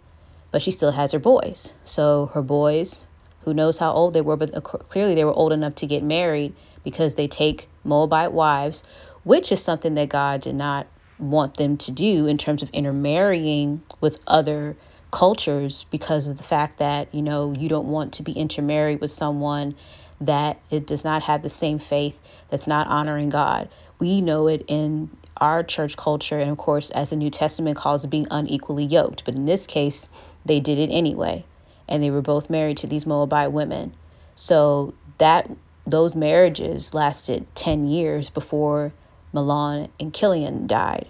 but 0.52 0.62
she 0.62 0.72
still 0.72 0.92
has 0.92 1.12
her 1.12 1.20
boys. 1.20 1.74
So 1.84 2.28
her 2.34 2.42
boys, 2.42 3.06
who 3.42 3.54
knows 3.54 3.80
how 3.80 3.92
old 3.92 4.14
they 4.14 4.22
were, 4.22 4.38
but 4.38 4.64
clearly 4.64 5.16
they 5.16 5.26
were 5.26 5.34
old 5.34 5.52
enough 5.52 5.76
to 5.76 5.88
get 5.88 6.04
married 6.04 6.54
because 6.84 7.16
they 7.16 7.28
take 7.28 7.68
Moabite 7.84 8.32
wives, 8.32 8.84
which 9.24 9.52
is 9.52 9.64
something 9.64 9.96
that 9.96 10.10
God 10.10 10.42
did 10.42 10.56
not 10.56 10.88
want 11.20 11.58
them 11.58 11.76
to 11.78 11.92
do 11.92 12.28
in 12.28 12.38
terms 12.38 12.62
of 12.62 12.70
intermarrying 12.70 13.82
with 14.00 14.20
other 14.28 14.78
cultures 15.10 15.86
because 15.90 16.28
of 16.28 16.38
the 16.38 16.44
fact 16.44 16.78
that, 16.78 17.14
you 17.14 17.22
know, 17.22 17.54
you 17.58 17.68
don't 17.68 17.88
want 17.88 18.14
to 18.14 18.24
be 18.24 18.34
intermarried 18.34 19.02
with 19.02 19.12
someone 19.12 19.76
that 20.22 20.60
it 20.70 20.86
does 20.86 21.04
not 21.04 21.24
have 21.24 21.42
the 21.42 21.50
same 21.50 21.80
faith, 21.80 22.20
that's 22.50 22.68
not 22.68 22.88
honoring 22.88 23.30
God 23.30 23.70
we 24.00 24.22
know 24.22 24.48
it 24.48 24.64
in 24.68 25.10
our 25.38 25.64
church 25.64 25.98
culture, 25.98 26.40
and 26.40 26.50
of 26.50 26.58
course, 26.58 26.90
as 26.92 27.10
the 27.10 27.16
New 27.16 27.30
Testament 27.30 27.78
calls 27.78 28.04
it, 28.04 28.10
being 28.10 28.28
unequally 28.32 28.86
yoked. 28.86 29.26
But 29.26 29.36
in 29.36 29.46
this 29.46 29.68
case, 29.68 30.10
they 30.46 30.60
did 30.60 30.78
it 30.78 30.92
anyway, 30.92 31.46
and 31.88 32.02
they 32.02 32.12
were 32.12 32.22
both 32.22 32.50
married 32.50 32.78
to 32.78 32.88
these 32.88 33.06
Moabite 33.06 33.52
women. 33.52 33.94
So 34.36 34.94
that 35.18 35.50
those 35.86 36.16
marriages 36.16 36.94
lasted 36.94 37.48
10 37.56 37.88
years 37.88 38.30
before 38.30 38.94
Mahlon 39.34 39.90
and 40.00 40.14
Chilion 40.14 40.68
died. 40.68 41.08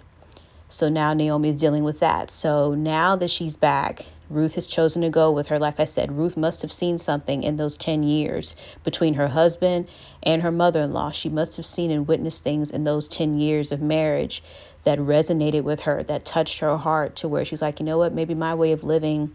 So 0.68 0.88
now 0.88 1.14
Naomi 1.14 1.48
is 1.48 1.56
dealing 1.56 1.82
with 1.82 2.00
that. 2.00 2.30
So 2.30 2.74
now 2.74 3.16
that 3.16 3.30
she's 3.30 3.56
back 3.56 4.06
Ruth 4.30 4.54
has 4.54 4.66
chosen 4.66 5.02
to 5.02 5.10
go 5.10 5.30
with 5.30 5.46
her. 5.46 5.58
Like 5.58 5.80
I 5.80 5.84
said, 5.84 6.16
Ruth 6.16 6.36
must 6.36 6.62
have 6.62 6.72
seen 6.72 6.98
something 6.98 7.42
in 7.42 7.56
those 7.56 7.76
10 7.76 8.02
years 8.02 8.54
between 8.84 9.14
her 9.14 9.28
husband 9.28 9.88
and 10.22 10.42
her 10.42 10.50
mother 10.50 10.82
in 10.82 10.92
law. 10.92 11.10
She 11.10 11.28
must 11.28 11.56
have 11.56 11.66
seen 11.66 11.90
and 11.90 12.06
witnessed 12.06 12.44
things 12.44 12.70
in 12.70 12.84
those 12.84 13.08
10 13.08 13.38
years 13.38 13.72
of 13.72 13.80
marriage 13.80 14.42
that 14.84 14.98
resonated 14.98 15.62
with 15.62 15.80
her, 15.80 16.02
that 16.02 16.24
touched 16.24 16.60
her 16.60 16.76
heart 16.76 17.16
to 17.16 17.28
where 17.28 17.44
she's 17.44 17.62
like, 17.62 17.80
you 17.80 17.86
know 17.86 17.98
what, 17.98 18.12
maybe 18.12 18.34
my 18.34 18.54
way 18.54 18.72
of 18.72 18.84
living 18.84 19.34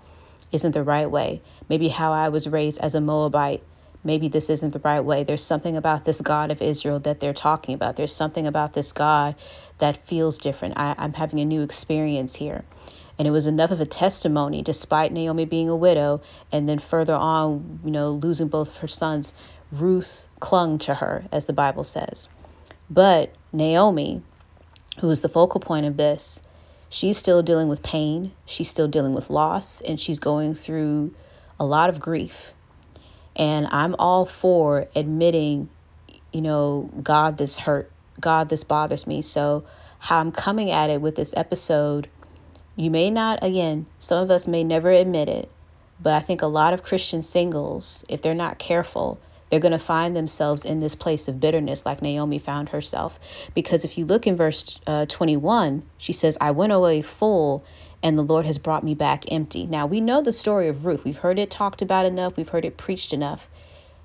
isn't 0.51 0.71
the 0.71 0.83
right 0.83 1.09
way. 1.09 1.41
Maybe 1.67 1.89
how 1.89 2.11
I 2.11 2.29
was 2.29 2.47
raised 2.47 2.79
as 2.79 2.95
a 2.95 3.01
Moabite, 3.01 3.63
maybe 4.03 4.27
this 4.27 4.49
isn't 4.49 4.71
the 4.71 4.79
right 4.79 4.99
way. 4.99 5.23
There's 5.23 5.43
something 5.43 5.75
about 5.75 6.05
this 6.05 6.21
God 6.21 6.51
of 6.51 6.61
Israel 6.61 6.99
that 6.99 7.19
they're 7.19 7.33
talking 7.33 7.73
about. 7.73 7.95
There's 7.95 8.13
something 8.13 8.45
about 8.45 8.73
this 8.73 8.91
God 8.91 9.35
that 9.79 9.97
feels 9.97 10.37
different. 10.37 10.75
I, 10.77 10.95
I'm 10.97 11.13
having 11.13 11.39
a 11.39 11.45
new 11.45 11.61
experience 11.61 12.35
here. 12.35 12.63
And 13.17 13.27
it 13.27 13.31
was 13.31 13.45
enough 13.45 13.71
of 13.71 13.79
a 13.79 13.85
testimony, 13.85 14.61
despite 14.61 15.11
Naomi 15.11 15.45
being 15.45 15.69
a 15.69 15.75
widow, 15.75 16.21
and 16.51 16.67
then 16.67 16.79
further 16.79 17.13
on, 17.13 17.79
you 17.85 17.91
know, 17.91 18.09
losing 18.11 18.47
both 18.47 18.69
of 18.71 18.77
her 18.79 18.87
sons, 18.87 19.33
Ruth 19.71 20.27
clung 20.39 20.77
to 20.79 20.95
her, 20.95 21.25
as 21.31 21.45
the 21.45 21.53
Bible 21.53 21.83
says. 21.83 22.27
But 22.89 23.33
Naomi, 23.51 24.21
who 24.99 25.09
is 25.09 25.21
the 25.21 25.29
focal 25.29 25.59
point 25.59 25.85
of 25.85 25.97
this, 25.97 26.41
she's 26.89 27.17
still 27.17 27.41
dealing 27.41 27.67
with 27.67 27.83
pain, 27.83 28.31
she's 28.45 28.69
still 28.69 28.87
dealing 28.87 29.13
with 29.13 29.29
loss, 29.29 29.81
and 29.81 29.99
she's 29.99 30.19
going 30.19 30.53
through 30.53 31.13
a 31.59 31.65
lot 31.65 31.89
of 31.89 31.99
grief. 31.99 32.53
And 33.35 33.67
I'm 33.71 33.95
all 33.97 34.25
for 34.25 34.87
admitting, 34.95 35.69
you 36.31 36.41
know, 36.41 36.91
God, 37.01 37.37
this 37.37 37.59
hurt, 37.59 37.91
God, 38.19 38.49
this 38.49 38.63
bothers 38.63 39.07
me. 39.07 39.21
So, 39.21 39.63
how 39.99 40.19
I'm 40.19 40.31
coming 40.31 40.69
at 40.69 40.89
it 40.89 41.01
with 41.01 41.15
this 41.15 41.33
episode, 41.37 42.09
you 42.75 42.89
may 42.89 43.09
not, 43.09 43.39
again, 43.43 43.85
some 43.99 44.23
of 44.23 44.31
us 44.31 44.47
may 44.47 44.63
never 44.63 44.91
admit 44.91 45.29
it, 45.29 45.49
but 46.01 46.13
I 46.13 46.19
think 46.19 46.41
a 46.41 46.47
lot 46.47 46.73
of 46.73 46.83
Christian 46.83 47.21
singles, 47.21 48.03
if 48.09 48.21
they're 48.21 48.33
not 48.33 48.57
careful, 48.57 49.19
they're 49.49 49.59
going 49.59 49.71
to 49.71 49.79
find 49.79 50.15
themselves 50.15 50.65
in 50.65 50.79
this 50.79 50.95
place 50.95 51.27
of 51.27 51.39
bitterness 51.39 51.85
like 51.85 52.01
Naomi 52.01 52.39
found 52.39 52.69
herself. 52.69 53.19
Because 53.53 53.85
if 53.85 53.99
you 53.99 54.05
look 54.05 54.25
in 54.25 54.35
verse 54.35 54.79
uh, 54.87 55.05
21, 55.05 55.83
she 55.99 56.11
says, 56.11 56.39
I 56.41 56.49
went 56.49 56.73
away 56.73 57.03
full 57.03 57.63
and 58.01 58.17
the 58.17 58.23
Lord 58.23 58.47
has 58.47 58.57
brought 58.57 58.83
me 58.83 58.95
back 58.95 59.31
empty. 59.31 59.67
Now, 59.67 59.85
we 59.85 60.01
know 60.01 60.23
the 60.23 60.31
story 60.31 60.67
of 60.67 60.85
Ruth. 60.85 61.05
We've 61.05 61.17
heard 61.17 61.37
it 61.37 61.51
talked 61.51 61.83
about 61.83 62.07
enough, 62.07 62.35
we've 62.35 62.49
heard 62.49 62.65
it 62.65 62.77
preached 62.77 63.13
enough. 63.13 63.47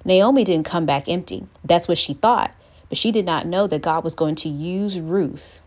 Naomi 0.05 0.45
didn't 0.45 0.67
come 0.67 0.85
back 0.85 1.09
empty. 1.09 1.47
That's 1.65 1.89
what 1.89 1.99
she 1.99 2.13
thought. 2.13 2.55
But 2.91 2.99
she 2.99 3.11
did 3.11 3.25
not 3.25 3.47
know 3.47 3.67
that 3.67 3.83
God 3.83 4.05
was 4.05 4.15
going 4.15 4.35
to 4.37 4.49
use 4.49 5.01
Ruth 5.01 5.63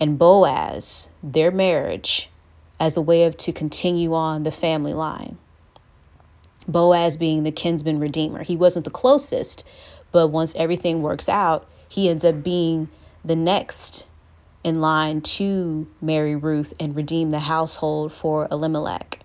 and 0.00 0.18
Boaz, 0.18 1.08
their 1.22 1.50
marriage, 1.50 2.30
as 2.80 2.96
a 2.96 3.02
way 3.02 3.24
of 3.24 3.36
to 3.38 3.52
continue 3.52 4.12
on 4.14 4.42
the 4.42 4.50
family 4.50 4.92
line. 4.92 5.38
Boaz 6.66 7.16
being 7.16 7.42
the 7.42 7.52
kinsman 7.52 8.00
redeemer. 8.00 8.42
He 8.42 8.56
wasn't 8.56 8.84
the 8.84 8.90
closest, 8.90 9.64
but 10.10 10.28
once 10.28 10.54
everything 10.56 11.02
works 11.02 11.28
out, 11.28 11.68
he 11.88 12.08
ends 12.08 12.24
up 12.24 12.42
being 12.42 12.88
the 13.24 13.36
next 13.36 14.06
in 14.64 14.80
line 14.80 15.20
to 15.20 15.88
marry 16.00 16.36
Ruth 16.36 16.72
and 16.78 16.94
redeem 16.94 17.30
the 17.30 17.40
household 17.40 18.12
for 18.12 18.48
Elimelech. 18.50 19.20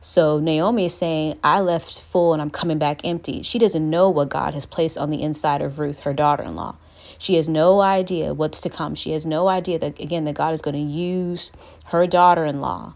So 0.00 0.38
Naomi 0.38 0.86
is 0.86 0.94
saying, 0.94 1.38
I 1.44 1.60
left 1.60 2.00
full 2.00 2.32
and 2.32 2.42
I'm 2.42 2.50
coming 2.50 2.78
back 2.78 3.04
empty. 3.04 3.42
She 3.42 3.58
doesn't 3.58 3.88
know 3.88 4.10
what 4.10 4.28
God 4.28 4.52
has 4.54 4.66
placed 4.66 4.98
on 4.98 5.10
the 5.10 5.22
inside 5.22 5.62
of 5.62 5.78
Ruth, 5.78 6.00
her 6.00 6.12
daughter 6.12 6.42
in 6.42 6.56
law. 6.56 6.76
She 7.18 7.34
has 7.36 7.48
no 7.48 7.80
idea 7.80 8.34
what's 8.34 8.60
to 8.60 8.70
come. 8.70 8.94
She 8.94 9.12
has 9.12 9.26
no 9.26 9.48
idea 9.48 9.78
that, 9.78 10.00
again, 10.00 10.24
that 10.24 10.34
God 10.34 10.54
is 10.54 10.62
going 10.62 10.74
to 10.74 10.80
use 10.80 11.50
her 11.86 12.06
daughter 12.06 12.44
in 12.44 12.60
law 12.60 12.94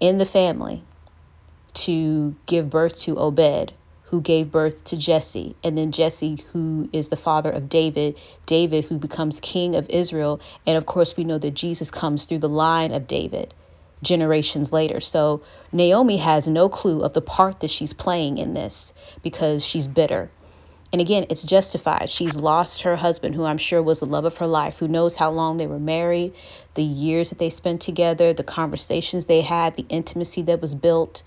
in 0.00 0.18
the 0.18 0.26
family 0.26 0.84
to 1.74 2.36
give 2.46 2.70
birth 2.70 2.98
to 3.00 3.16
Obed, 3.18 3.72
who 4.04 4.20
gave 4.20 4.50
birth 4.50 4.84
to 4.84 4.96
Jesse, 4.96 5.54
and 5.62 5.76
then 5.76 5.92
Jesse, 5.92 6.38
who 6.52 6.88
is 6.92 7.08
the 7.08 7.16
father 7.16 7.50
of 7.50 7.68
David, 7.68 8.18
David, 8.46 8.86
who 8.86 8.98
becomes 8.98 9.38
king 9.40 9.74
of 9.74 9.88
Israel. 9.90 10.40
And 10.66 10.76
of 10.76 10.86
course, 10.86 11.16
we 11.16 11.24
know 11.24 11.38
that 11.38 11.52
Jesus 11.52 11.90
comes 11.90 12.24
through 12.24 12.38
the 12.38 12.48
line 12.48 12.92
of 12.92 13.06
David 13.06 13.52
generations 14.02 14.72
later. 14.72 15.00
So 15.00 15.42
Naomi 15.72 16.18
has 16.18 16.48
no 16.48 16.68
clue 16.68 17.02
of 17.02 17.12
the 17.12 17.20
part 17.20 17.60
that 17.60 17.70
she's 17.70 17.92
playing 17.92 18.38
in 18.38 18.54
this 18.54 18.94
because 19.22 19.64
she's 19.64 19.86
bitter. 19.86 20.30
And 20.92 21.00
again, 21.00 21.26
it's 21.28 21.42
justified. 21.42 22.08
She's 22.08 22.36
lost 22.36 22.82
her 22.82 22.96
husband, 22.96 23.34
who 23.34 23.44
I'm 23.44 23.58
sure 23.58 23.82
was 23.82 24.00
the 24.00 24.06
love 24.06 24.24
of 24.24 24.38
her 24.38 24.46
life, 24.46 24.78
who 24.78 24.88
knows 24.88 25.16
how 25.16 25.30
long 25.30 25.58
they 25.58 25.66
were 25.66 25.78
married, 25.78 26.32
the 26.74 26.82
years 26.82 27.28
that 27.28 27.38
they 27.38 27.50
spent 27.50 27.82
together, 27.82 28.32
the 28.32 28.42
conversations 28.42 29.26
they 29.26 29.42
had, 29.42 29.74
the 29.74 29.86
intimacy 29.90 30.40
that 30.42 30.62
was 30.62 30.74
built 30.74 31.22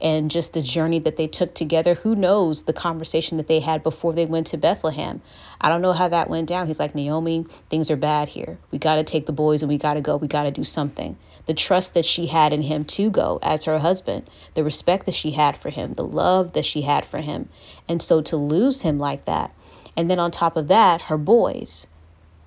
and 0.00 0.30
just 0.30 0.54
the 0.54 0.62
journey 0.62 0.98
that 0.98 1.16
they 1.16 1.26
took 1.26 1.54
together. 1.54 1.94
Who 1.94 2.14
knows 2.14 2.62
the 2.62 2.72
conversation 2.72 3.36
that 3.36 3.48
they 3.48 3.60
had 3.60 3.82
before 3.82 4.12
they 4.12 4.26
went 4.26 4.46
to 4.48 4.56
Bethlehem? 4.56 5.20
I 5.60 5.68
don't 5.68 5.82
know 5.82 5.92
how 5.92 6.08
that 6.08 6.30
went 6.30 6.48
down. 6.48 6.68
He's 6.68 6.80
like, 6.80 6.94
Naomi, 6.94 7.46
things 7.68 7.90
are 7.90 7.96
bad 7.96 8.30
here. 8.30 8.58
We 8.70 8.78
got 8.78 8.96
to 8.96 9.04
take 9.04 9.26
the 9.26 9.32
boys 9.32 9.62
and 9.62 9.68
we 9.68 9.76
got 9.76 9.94
to 9.94 10.00
go. 10.00 10.16
We 10.16 10.28
got 10.28 10.44
to 10.44 10.50
do 10.50 10.64
something. 10.64 11.18
The 11.50 11.54
trust 11.54 11.94
that 11.94 12.04
she 12.04 12.28
had 12.28 12.52
in 12.52 12.62
him 12.62 12.84
to 12.84 13.10
go 13.10 13.40
as 13.42 13.64
her 13.64 13.80
husband, 13.80 14.30
the 14.54 14.62
respect 14.62 15.04
that 15.06 15.16
she 15.16 15.32
had 15.32 15.56
for 15.56 15.70
him, 15.70 15.94
the 15.94 16.04
love 16.04 16.52
that 16.52 16.64
she 16.64 16.82
had 16.82 17.04
for 17.04 17.18
him. 17.18 17.48
And 17.88 18.00
so 18.00 18.22
to 18.22 18.36
lose 18.36 18.82
him 18.82 19.00
like 19.00 19.24
that. 19.24 19.52
And 19.96 20.08
then 20.08 20.20
on 20.20 20.30
top 20.30 20.56
of 20.56 20.68
that, 20.68 21.02
her 21.10 21.18
boys. 21.18 21.88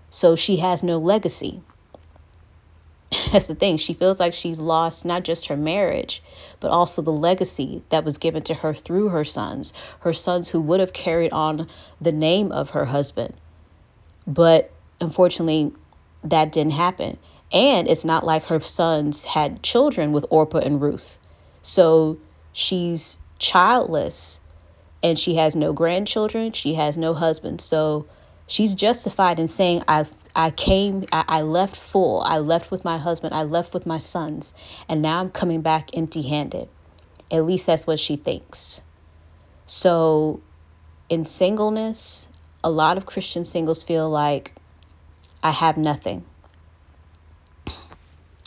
So 0.09 0.37
she 0.37 0.55
has 0.63 0.83
no 0.83 0.97
legacy. 0.97 1.59
That's 3.33 3.47
the 3.47 3.55
thing. 3.55 3.75
She 3.75 3.93
feels 3.93 4.21
like 4.21 4.33
she's 4.33 4.59
lost 4.59 5.03
not 5.03 5.25
just 5.25 5.47
her 5.47 5.57
marriage, 5.57 6.23
but 6.61 6.71
also 6.71 7.01
the 7.01 7.11
legacy 7.11 7.83
that 7.89 8.05
was 8.05 8.17
given 8.17 8.43
to 8.43 8.53
her 8.53 8.73
through 8.73 9.09
her 9.09 9.25
sons, 9.25 9.73
her 9.99 10.13
sons 10.13 10.51
who 10.51 10.61
would 10.61 10.79
have 10.79 10.93
carried 10.93 11.33
on 11.33 11.67
the 11.99 12.13
name 12.13 12.53
of 12.53 12.69
her 12.69 12.85
husband. 12.85 13.35
But 14.25 14.71
unfortunately, 15.01 15.73
that 16.23 16.53
didn't 16.53 16.71
happen. 16.71 17.17
And 17.53 17.87
it's 17.87 18.03
not 18.03 18.25
like 18.25 18.45
her 18.45 18.59
sons 18.59 19.25
had 19.25 19.61
children 19.61 20.11
with 20.11 20.25
Orpah 20.29 20.57
and 20.57 20.81
Ruth. 20.81 21.19
So 21.61 22.17
she's 22.51 23.17
childless 23.37 24.41
and 25.03 25.19
she 25.19 25.35
has 25.35 25.55
no 25.55 25.71
grandchildren, 25.71 26.51
she 26.51 26.73
has 26.73 26.97
no 26.97 27.13
husband. 27.13 27.61
So 27.61 28.07
she's 28.47 28.73
justified 28.73 29.39
in 29.39 29.47
saying, 29.47 29.83
I've 29.87 30.11
I 30.35 30.49
came, 30.49 31.05
I, 31.11 31.23
I 31.27 31.41
left 31.41 31.75
full. 31.75 32.21
I 32.21 32.39
left 32.39 32.71
with 32.71 32.83
my 32.83 32.97
husband. 32.97 33.33
I 33.33 33.43
left 33.43 33.73
with 33.73 33.85
my 33.85 33.99
sons. 33.99 34.53
And 34.89 35.01
now 35.01 35.19
I'm 35.19 35.29
coming 35.29 35.61
back 35.61 35.91
empty 35.95 36.23
handed. 36.23 36.69
At 37.29 37.45
least 37.45 37.67
that's 37.67 37.85
what 37.85 37.99
she 37.99 38.15
thinks. 38.15 38.81
So, 39.65 40.41
in 41.09 41.23
singleness, 41.23 42.29
a 42.63 42.71
lot 42.71 42.97
of 42.97 43.05
Christian 43.05 43.45
singles 43.45 43.83
feel 43.83 44.09
like 44.09 44.55
I 45.43 45.51
have 45.51 45.77
nothing. 45.77 46.25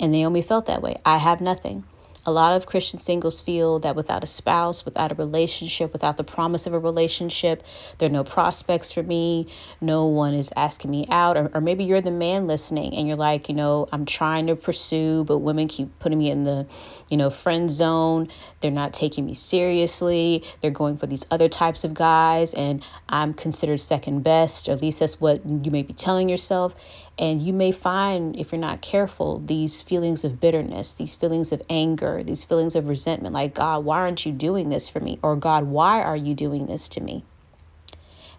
And 0.00 0.12
Naomi 0.12 0.42
felt 0.42 0.66
that 0.66 0.82
way. 0.82 0.96
I 1.04 1.18
have 1.18 1.40
nothing. 1.40 1.84
A 2.28 2.32
lot 2.32 2.56
of 2.56 2.66
Christian 2.66 2.98
singles 2.98 3.40
feel 3.40 3.78
that 3.78 3.94
without 3.94 4.24
a 4.24 4.26
spouse, 4.26 4.84
without 4.84 5.12
a 5.12 5.14
relationship, 5.14 5.92
without 5.92 6.16
the 6.16 6.24
promise 6.24 6.66
of 6.66 6.74
a 6.74 6.78
relationship, 6.78 7.62
there 7.98 8.08
are 8.08 8.12
no 8.12 8.24
prospects 8.24 8.90
for 8.90 9.04
me. 9.04 9.46
No 9.80 10.06
one 10.06 10.34
is 10.34 10.52
asking 10.56 10.90
me 10.90 11.06
out. 11.08 11.36
Or, 11.36 11.52
or 11.54 11.60
maybe 11.60 11.84
you're 11.84 12.00
the 12.00 12.10
man 12.10 12.48
listening 12.48 12.96
and 12.96 13.06
you're 13.06 13.16
like, 13.16 13.48
you 13.48 13.54
know, 13.54 13.88
I'm 13.92 14.04
trying 14.04 14.48
to 14.48 14.56
pursue, 14.56 15.22
but 15.22 15.38
women 15.38 15.68
keep 15.68 15.96
putting 16.00 16.18
me 16.18 16.28
in 16.28 16.42
the, 16.42 16.66
you 17.08 17.16
know, 17.16 17.30
friend 17.30 17.70
zone. 17.70 18.26
They're 18.60 18.72
not 18.72 18.92
taking 18.92 19.24
me 19.24 19.34
seriously. 19.34 20.42
They're 20.60 20.72
going 20.72 20.96
for 20.96 21.06
these 21.06 21.24
other 21.30 21.48
types 21.48 21.84
of 21.84 21.94
guys, 21.94 22.54
and 22.54 22.82
I'm 23.08 23.34
considered 23.34 23.80
second 23.80 24.24
best, 24.24 24.68
or 24.68 24.72
at 24.72 24.82
least 24.82 24.98
that's 24.98 25.20
what 25.20 25.46
you 25.46 25.70
may 25.70 25.84
be 25.84 25.92
telling 25.92 26.28
yourself. 26.28 26.74
And 27.18 27.40
you 27.40 27.54
may 27.54 27.72
find, 27.72 28.36
if 28.36 28.52
you're 28.52 28.60
not 28.60 28.82
careful, 28.82 29.38
these 29.38 29.80
feelings 29.80 30.22
of 30.22 30.38
bitterness, 30.38 30.94
these 30.94 31.14
feelings 31.14 31.50
of 31.50 31.62
anger, 31.70 32.22
these 32.22 32.44
feelings 32.44 32.76
of 32.76 32.88
resentment 32.88 33.32
like, 33.34 33.54
God, 33.54 33.84
why 33.84 34.00
aren't 34.00 34.26
you 34.26 34.32
doing 34.32 34.68
this 34.68 34.90
for 34.90 35.00
me? 35.00 35.18
Or, 35.22 35.34
God, 35.34 35.64
why 35.64 36.02
are 36.02 36.16
you 36.16 36.34
doing 36.34 36.66
this 36.66 36.88
to 36.88 37.00
me? 37.00 37.24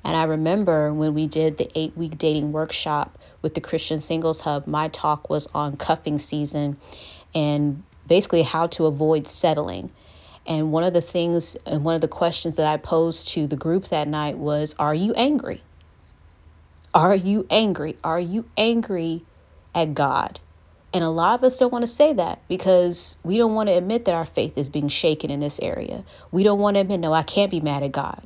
And 0.03 0.15
I 0.15 0.23
remember 0.23 0.93
when 0.93 1.15
we 1.15 1.25
did 1.25 1.57
the 1.57 1.71
eight 1.73 1.97
week 1.97 2.17
dating 2.19 2.51
workshop 2.51 3.17
with 3.41 3.55
the 3.55 3.61
Christian 3.61 3.99
Singles 3.99 4.41
Hub, 4.41 4.67
my 4.67 4.89
talk 4.89 5.29
was 5.29 5.47
on 5.55 5.75
cuffing 5.75 6.19
season 6.19 6.77
and 7.33 7.83
basically 8.07 8.43
how 8.43 8.67
to 8.67 8.85
avoid 8.85 9.27
settling. 9.27 9.91
And 10.45 10.71
one 10.71 10.83
of 10.83 10.93
the 10.93 11.01
things 11.01 11.57
and 11.65 11.83
one 11.83 11.95
of 11.95 12.01
the 12.01 12.07
questions 12.07 12.55
that 12.55 12.67
I 12.67 12.77
posed 12.77 13.27
to 13.29 13.47
the 13.47 13.57
group 13.57 13.89
that 13.89 14.07
night 14.07 14.37
was 14.37 14.75
Are 14.79 14.95
you 14.95 15.13
angry? 15.15 15.61
Are 16.93 17.15
you 17.15 17.45
angry? 17.49 17.97
Are 18.03 18.19
you 18.19 18.45
angry 18.57 19.23
at 19.75 19.93
God? 19.93 20.39
And 20.93 21.03
a 21.03 21.09
lot 21.09 21.37
of 21.37 21.43
us 21.43 21.57
don't 21.57 21.71
want 21.71 21.83
to 21.83 21.87
say 21.87 22.13
that 22.13 22.39
because 22.47 23.17
we 23.23 23.37
don't 23.37 23.53
want 23.53 23.69
to 23.69 23.73
admit 23.73 24.05
that 24.05 24.15
our 24.15 24.25
faith 24.25 24.57
is 24.57 24.69
being 24.69 24.87
shaken 24.87 25.29
in 25.29 25.39
this 25.39 25.59
area. 25.59 26.03
We 26.31 26.43
don't 26.43 26.59
want 26.59 26.75
to 26.75 26.81
admit, 26.81 27.01
no, 27.01 27.13
I 27.13 27.23
can't 27.23 27.51
be 27.51 27.59
mad 27.59 27.83
at 27.83 27.91
God. 27.91 28.23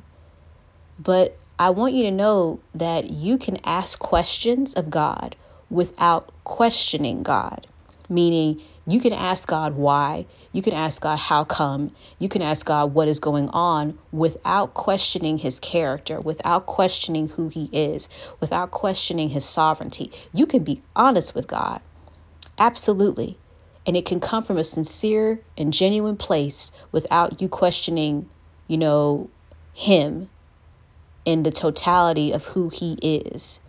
But 0.98 1.36
I 1.58 1.70
want 1.70 1.94
you 1.94 2.02
to 2.04 2.10
know 2.10 2.60
that 2.74 3.10
you 3.10 3.36
can 3.36 3.58
ask 3.64 3.98
questions 3.98 4.74
of 4.74 4.90
God 4.90 5.36
without 5.68 6.32
questioning 6.44 7.22
God, 7.22 7.66
meaning 8.08 8.60
you 8.86 9.00
can 9.00 9.12
ask 9.12 9.46
God 9.46 9.74
why. 9.74 10.26
You 10.52 10.60
can 10.60 10.72
ask 10.72 11.02
God 11.02 11.18
how 11.18 11.44
come. 11.44 11.92
You 12.18 12.28
can 12.28 12.42
ask 12.42 12.66
God 12.66 12.94
what 12.94 13.06
is 13.08 13.20
going 13.20 13.48
on 13.50 13.98
without 14.10 14.74
questioning 14.74 15.38
his 15.38 15.60
character, 15.60 16.20
without 16.20 16.66
questioning 16.66 17.28
who 17.28 17.48
he 17.48 17.70
is, 17.72 18.08
without 18.40 18.72
questioning 18.72 19.30
his 19.30 19.44
sovereignty. 19.44 20.10
You 20.32 20.46
can 20.46 20.64
be 20.64 20.82
honest 20.96 21.34
with 21.34 21.46
God. 21.46 21.80
Absolutely. 22.58 23.38
And 23.86 23.96
it 23.96 24.04
can 24.04 24.20
come 24.20 24.42
from 24.42 24.58
a 24.58 24.64
sincere 24.64 25.40
and 25.56 25.72
genuine 25.72 26.16
place 26.16 26.72
without 26.90 27.40
you 27.40 27.48
questioning, 27.48 28.28
you 28.66 28.78
know, 28.78 29.30
him 29.72 30.28
in 31.24 31.44
the 31.44 31.52
totality 31.52 32.32
of 32.32 32.46
who 32.46 32.68
he 32.68 32.94
is 32.94 33.60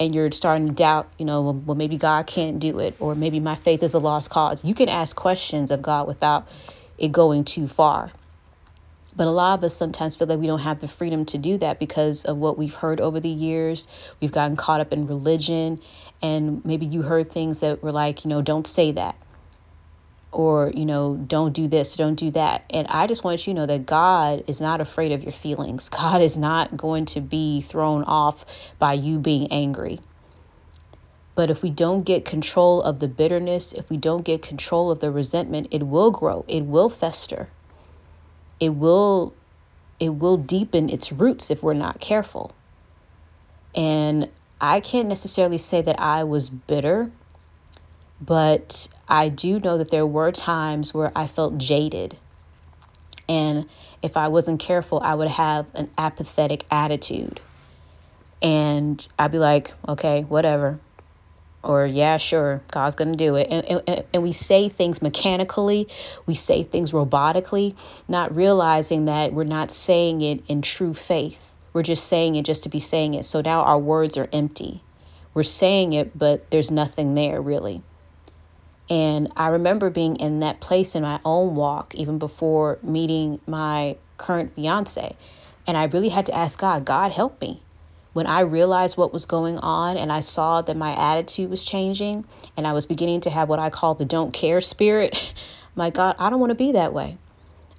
and 0.00 0.14
you're 0.14 0.30
starting 0.32 0.68
to 0.68 0.72
doubt, 0.72 1.08
you 1.18 1.24
know, 1.24 1.42
well, 1.42 1.76
maybe 1.76 1.96
God 1.96 2.26
can't 2.26 2.58
do 2.58 2.78
it, 2.78 2.96
or 2.98 3.14
maybe 3.14 3.38
my 3.40 3.54
faith 3.54 3.82
is 3.82 3.94
a 3.94 3.98
lost 3.98 4.30
cause. 4.30 4.64
You 4.64 4.74
can 4.74 4.88
ask 4.88 5.14
questions 5.14 5.70
of 5.70 5.82
God 5.82 6.08
without 6.08 6.48
it 6.98 7.12
going 7.12 7.44
too 7.44 7.68
far. 7.68 8.12
But 9.14 9.26
a 9.26 9.30
lot 9.30 9.58
of 9.58 9.64
us 9.64 9.74
sometimes 9.74 10.16
feel 10.16 10.26
like 10.26 10.38
we 10.38 10.46
don't 10.46 10.60
have 10.60 10.80
the 10.80 10.88
freedom 10.88 11.24
to 11.26 11.38
do 11.38 11.58
that 11.58 11.78
because 11.78 12.24
of 12.24 12.38
what 12.38 12.56
we've 12.56 12.74
heard 12.74 13.00
over 13.00 13.20
the 13.20 13.28
years. 13.28 13.86
We've 14.20 14.32
gotten 14.32 14.56
caught 14.56 14.80
up 14.80 14.92
in 14.92 15.06
religion, 15.06 15.80
and 16.22 16.64
maybe 16.64 16.86
you 16.86 17.02
heard 17.02 17.30
things 17.30 17.60
that 17.60 17.82
were 17.82 17.92
like, 17.92 18.24
you 18.24 18.30
know, 18.30 18.40
don't 18.40 18.66
say 18.66 18.90
that, 18.92 19.16
or, 20.32 20.72
you 20.74 20.86
know, 20.86 21.16
don't 21.16 21.52
do 21.52 21.68
this, 21.68 21.94
don't 21.94 22.14
do 22.14 22.30
that. 22.32 22.64
And 22.70 22.86
I 22.88 23.06
just 23.06 23.22
want 23.22 23.46
you 23.46 23.52
to 23.52 23.60
know 23.60 23.66
that 23.66 23.86
God 23.86 24.42
is 24.46 24.60
not 24.60 24.80
afraid 24.80 25.12
of 25.12 25.22
your 25.22 25.32
feelings. 25.32 25.88
God 25.90 26.20
is 26.22 26.36
not 26.36 26.76
going 26.76 27.04
to 27.06 27.20
be 27.20 27.60
thrown 27.60 28.02
off 28.04 28.44
by 28.78 28.94
you 28.94 29.18
being 29.18 29.50
angry. 29.52 30.00
But 31.34 31.50
if 31.50 31.62
we 31.62 31.70
don't 31.70 32.02
get 32.02 32.24
control 32.24 32.82
of 32.82 33.00
the 33.00 33.08
bitterness, 33.08 33.72
if 33.72 33.88
we 33.88 33.96
don't 33.96 34.22
get 34.22 34.42
control 34.42 34.90
of 34.90 35.00
the 35.00 35.10
resentment, 35.10 35.68
it 35.70 35.84
will 35.84 36.10
grow, 36.10 36.44
it 36.48 36.62
will 36.62 36.88
fester 36.88 37.48
it 38.62 38.76
will 38.76 39.34
it 39.98 40.10
will 40.10 40.36
deepen 40.36 40.88
its 40.88 41.10
roots 41.10 41.50
if 41.50 41.64
we're 41.64 41.74
not 41.74 41.98
careful. 41.98 42.52
And 43.74 44.30
I 44.60 44.78
can't 44.78 45.08
necessarily 45.08 45.58
say 45.58 45.82
that 45.82 45.98
I 45.98 46.22
was 46.22 46.48
bitter, 46.48 47.10
but 48.20 48.86
I 49.08 49.28
do 49.28 49.60
know 49.60 49.78
that 49.78 49.90
there 49.90 50.06
were 50.06 50.32
times 50.32 50.94
where 50.94 51.12
I 51.14 51.26
felt 51.26 51.58
jaded. 51.58 52.16
And 53.28 53.66
if 54.02 54.16
I 54.16 54.28
wasn't 54.28 54.60
careful, 54.60 55.00
I 55.00 55.14
would 55.14 55.28
have 55.28 55.66
an 55.74 55.90
apathetic 55.96 56.64
attitude. 56.70 57.40
And 58.40 59.06
I'd 59.18 59.32
be 59.32 59.38
like, 59.38 59.72
okay, 59.88 60.22
whatever. 60.22 60.80
Or 61.64 61.86
yeah 61.86 62.16
sure 62.16 62.60
god's 62.72 62.96
gonna 62.96 63.14
do 63.14 63.36
it. 63.36 63.46
And, 63.48 63.82
and, 63.86 64.04
and 64.12 64.22
we 64.22 64.32
say 64.32 64.68
things 64.68 65.00
mechanically 65.00 65.86
we 66.26 66.34
say 66.34 66.64
things 66.64 66.90
robotically 66.90 67.76
not 68.08 68.34
realizing 68.34 69.04
that 69.04 69.32
we're 69.32 69.44
not 69.44 69.70
saying 69.70 70.22
it 70.22 70.42
in 70.48 70.60
true 70.60 70.92
faith. 70.92 71.54
We're 71.72 71.84
just 71.84 72.08
saying 72.08 72.34
it 72.34 72.44
just 72.44 72.64
to 72.64 72.68
be 72.68 72.80
saying 72.80 73.14
it. 73.14 73.24
So 73.24 73.40
now 73.40 73.62
our 73.62 73.78
words 73.78 74.16
are 74.16 74.28
empty. 74.32 74.82
We're 75.34 75.44
saying 75.44 75.92
it 75.92 76.18
but 76.18 76.50
there's 76.50 76.72
nothing 76.72 77.14
there 77.14 77.40
really 77.40 77.82
and 78.92 79.32
i 79.36 79.48
remember 79.48 79.88
being 79.88 80.16
in 80.16 80.40
that 80.40 80.60
place 80.60 80.94
in 80.94 81.02
my 81.02 81.18
own 81.24 81.54
walk 81.54 81.94
even 81.94 82.18
before 82.18 82.78
meeting 82.82 83.40
my 83.46 83.96
current 84.18 84.54
fiance 84.54 85.16
and 85.66 85.76
i 85.76 85.84
really 85.84 86.10
had 86.10 86.26
to 86.26 86.34
ask 86.34 86.58
god 86.58 86.84
god 86.84 87.10
help 87.12 87.40
me 87.40 87.62
when 88.12 88.26
I 88.26 88.40
realized 88.40 88.96
what 88.96 89.12
was 89.12 89.24
going 89.24 89.58
on 89.58 89.96
and 89.96 90.12
I 90.12 90.20
saw 90.20 90.60
that 90.62 90.76
my 90.76 90.94
attitude 90.94 91.48
was 91.48 91.62
changing 91.62 92.24
and 92.56 92.66
I 92.66 92.72
was 92.72 92.86
beginning 92.86 93.22
to 93.22 93.30
have 93.30 93.48
what 93.48 93.58
I 93.58 93.70
call 93.70 93.94
the 93.94 94.04
don't 94.04 94.32
care 94.32 94.60
spirit, 94.60 95.32
my 95.74 95.90
God, 95.90 96.16
I 96.18 96.30
don't 96.30 96.40
want 96.40 96.50
to 96.50 96.54
be 96.54 96.72
that 96.72 96.92
way. 96.92 97.16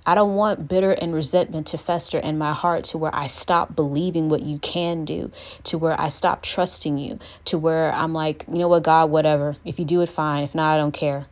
I 0.06 0.16
don't 0.16 0.36
want 0.36 0.68
bitter 0.68 0.92
and 0.92 1.14
resentment 1.14 1.68
to 1.68 1.78
fester 1.78 2.18
in 2.18 2.38
my 2.38 2.52
heart 2.52 2.84
to 2.86 2.98
where 2.98 3.16
I 3.16 3.28
stop 3.28 3.76
believing 3.76 4.28
what 4.28 4.42
you 4.42 4.60
can 4.60 5.06
do, 5.06 5.32
to 5.64 5.78
where 5.78 6.00
I 6.00 6.10
stop 6.10 6.42
trusting 6.42 6.98
you, 6.98 7.20
to 7.46 7.58
where 7.58 7.94
I'm 7.94 8.14
like, 8.14 8.46
you 8.52 8.60
know 8.60 8.68
what, 8.68 8.84
God, 8.84 9.10
whatever. 9.10 9.56
If 9.64 9.80
you 9.80 9.86
do 9.86 10.02
it, 10.02 10.10
fine. 10.10 10.44
If 10.44 10.54
not, 10.54 10.74
I 10.74 10.78
don't 10.78 10.92
care. 10.92 11.28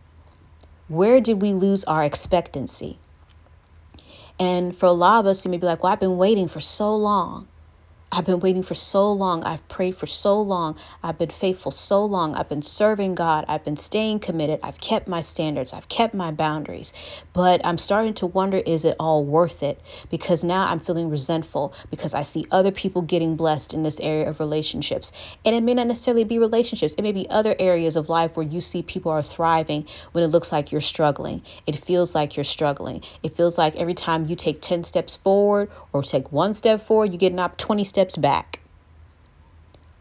Where 0.87 1.19
did 1.19 1.41
we 1.41 1.53
lose 1.53 1.83
our 1.83 2.03
expectancy? 2.03 2.97
And 4.39 4.75
for 4.75 4.85
a 4.85 4.91
lot 4.91 5.19
of 5.19 5.25
us, 5.25 5.43
you 5.45 5.51
may 5.51 5.57
be 5.57 5.65
like, 5.65 5.83
well, 5.83 5.91
I've 5.91 5.99
been 5.99 6.17
waiting 6.17 6.47
for 6.47 6.59
so 6.59 6.95
long. 6.95 7.47
I've 8.13 8.25
been 8.25 8.41
waiting 8.41 8.61
for 8.61 8.73
so 8.73 9.09
long. 9.09 9.41
I've 9.45 9.65
prayed 9.69 9.95
for 9.95 10.05
so 10.05 10.41
long. 10.41 10.77
I've 11.01 11.17
been 11.17 11.29
faithful 11.29 11.71
so 11.71 12.03
long. 12.03 12.35
I've 12.35 12.49
been 12.49 12.61
serving 12.61 13.15
God. 13.15 13.45
I've 13.47 13.63
been 13.63 13.77
staying 13.77 14.19
committed. 14.19 14.59
I've 14.61 14.81
kept 14.81 15.07
my 15.07 15.21
standards. 15.21 15.71
I've 15.71 15.87
kept 15.87 16.13
my 16.13 16.29
boundaries. 16.29 16.91
But 17.31 17.65
I'm 17.65 17.77
starting 17.77 18.13
to 18.15 18.25
wonder 18.25 18.57
is 18.57 18.83
it 18.83 18.97
all 18.99 19.23
worth 19.23 19.63
it? 19.63 19.79
Because 20.09 20.43
now 20.43 20.67
I'm 20.67 20.79
feeling 20.79 21.09
resentful 21.09 21.73
because 21.89 22.13
I 22.13 22.21
see 22.21 22.45
other 22.51 22.71
people 22.71 23.01
getting 23.01 23.37
blessed 23.37 23.73
in 23.73 23.83
this 23.83 23.97
area 24.01 24.27
of 24.27 24.41
relationships. 24.41 25.13
And 25.45 25.55
it 25.55 25.63
may 25.63 25.73
not 25.73 25.87
necessarily 25.87 26.25
be 26.25 26.37
relationships, 26.37 26.95
it 26.95 27.03
may 27.03 27.13
be 27.13 27.29
other 27.29 27.55
areas 27.59 27.95
of 27.95 28.09
life 28.09 28.35
where 28.35 28.45
you 28.45 28.59
see 28.59 28.83
people 28.83 29.11
are 29.11 29.23
thriving 29.23 29.87
when 30.11 30.21
it 30.21 30.27
looks 30.27 30.51
like 30.51 30.73
you're 30.73 30.81
struggling. 30.81 31.43
It 31.65 31.77
feels 31.77 32.13
like 32.13 32.35
you're 32.35 32.43
struggling. 32.43 33.03
It 33.23 33.37
feels 33.37 33.57
like 33.57 33.73
every 33.77 33.93
time 33.93 34.25
you 34.25 34.35
take 34.35 34.61
10 34.61 34.83
steps 34.83 35.15
forward 35.15 35.69
or 35.93 36.03
take 36.03 36.29
one 36.33 36.53
step 36.53 36.81
forward, 36.81 37.13
you 37.13 37.17
get 37.17 37.31
an 37.31 37.39
up 37.39 37.55
20 37.55 37.85
steps 37.85 38.00
steps 38.01 38.17
back. 38.17 38.59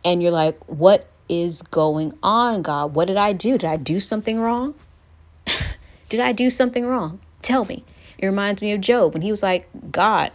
And 0.03 0.23
you're 0.23 0.33
like, 0.33 0.59
what 0.67 1.07
is 1.29 1.61
going 1.61 2.17
on, 2.23 2.63
God? 2.63 2.95
What 2.95 3.09
did 3.09 3.19
I 3.19 3.35
do? 3.35 3.59
Did 3.59 3.67
I 3.67 3.77
do 3.77 4.01
something 4.01 4.41
wrong? 4.41 4.75
did 6.09 6.21
I 6.21 6.33
do 6.33 6.49
something 6.49 6.87
wrong? 6.87 7.21
Tell 7.43 7.67
me. 7.67 7.85
It 8.19 8.25
reminds 8.25 8.63
me 8.63 8.73
of 8.73 8.81
Job 8.81 9.13
when 9.13 9.21
he 9.21 9.31
was 9.31 9.43
like, 9.43 9.69
God, 9.93 10.33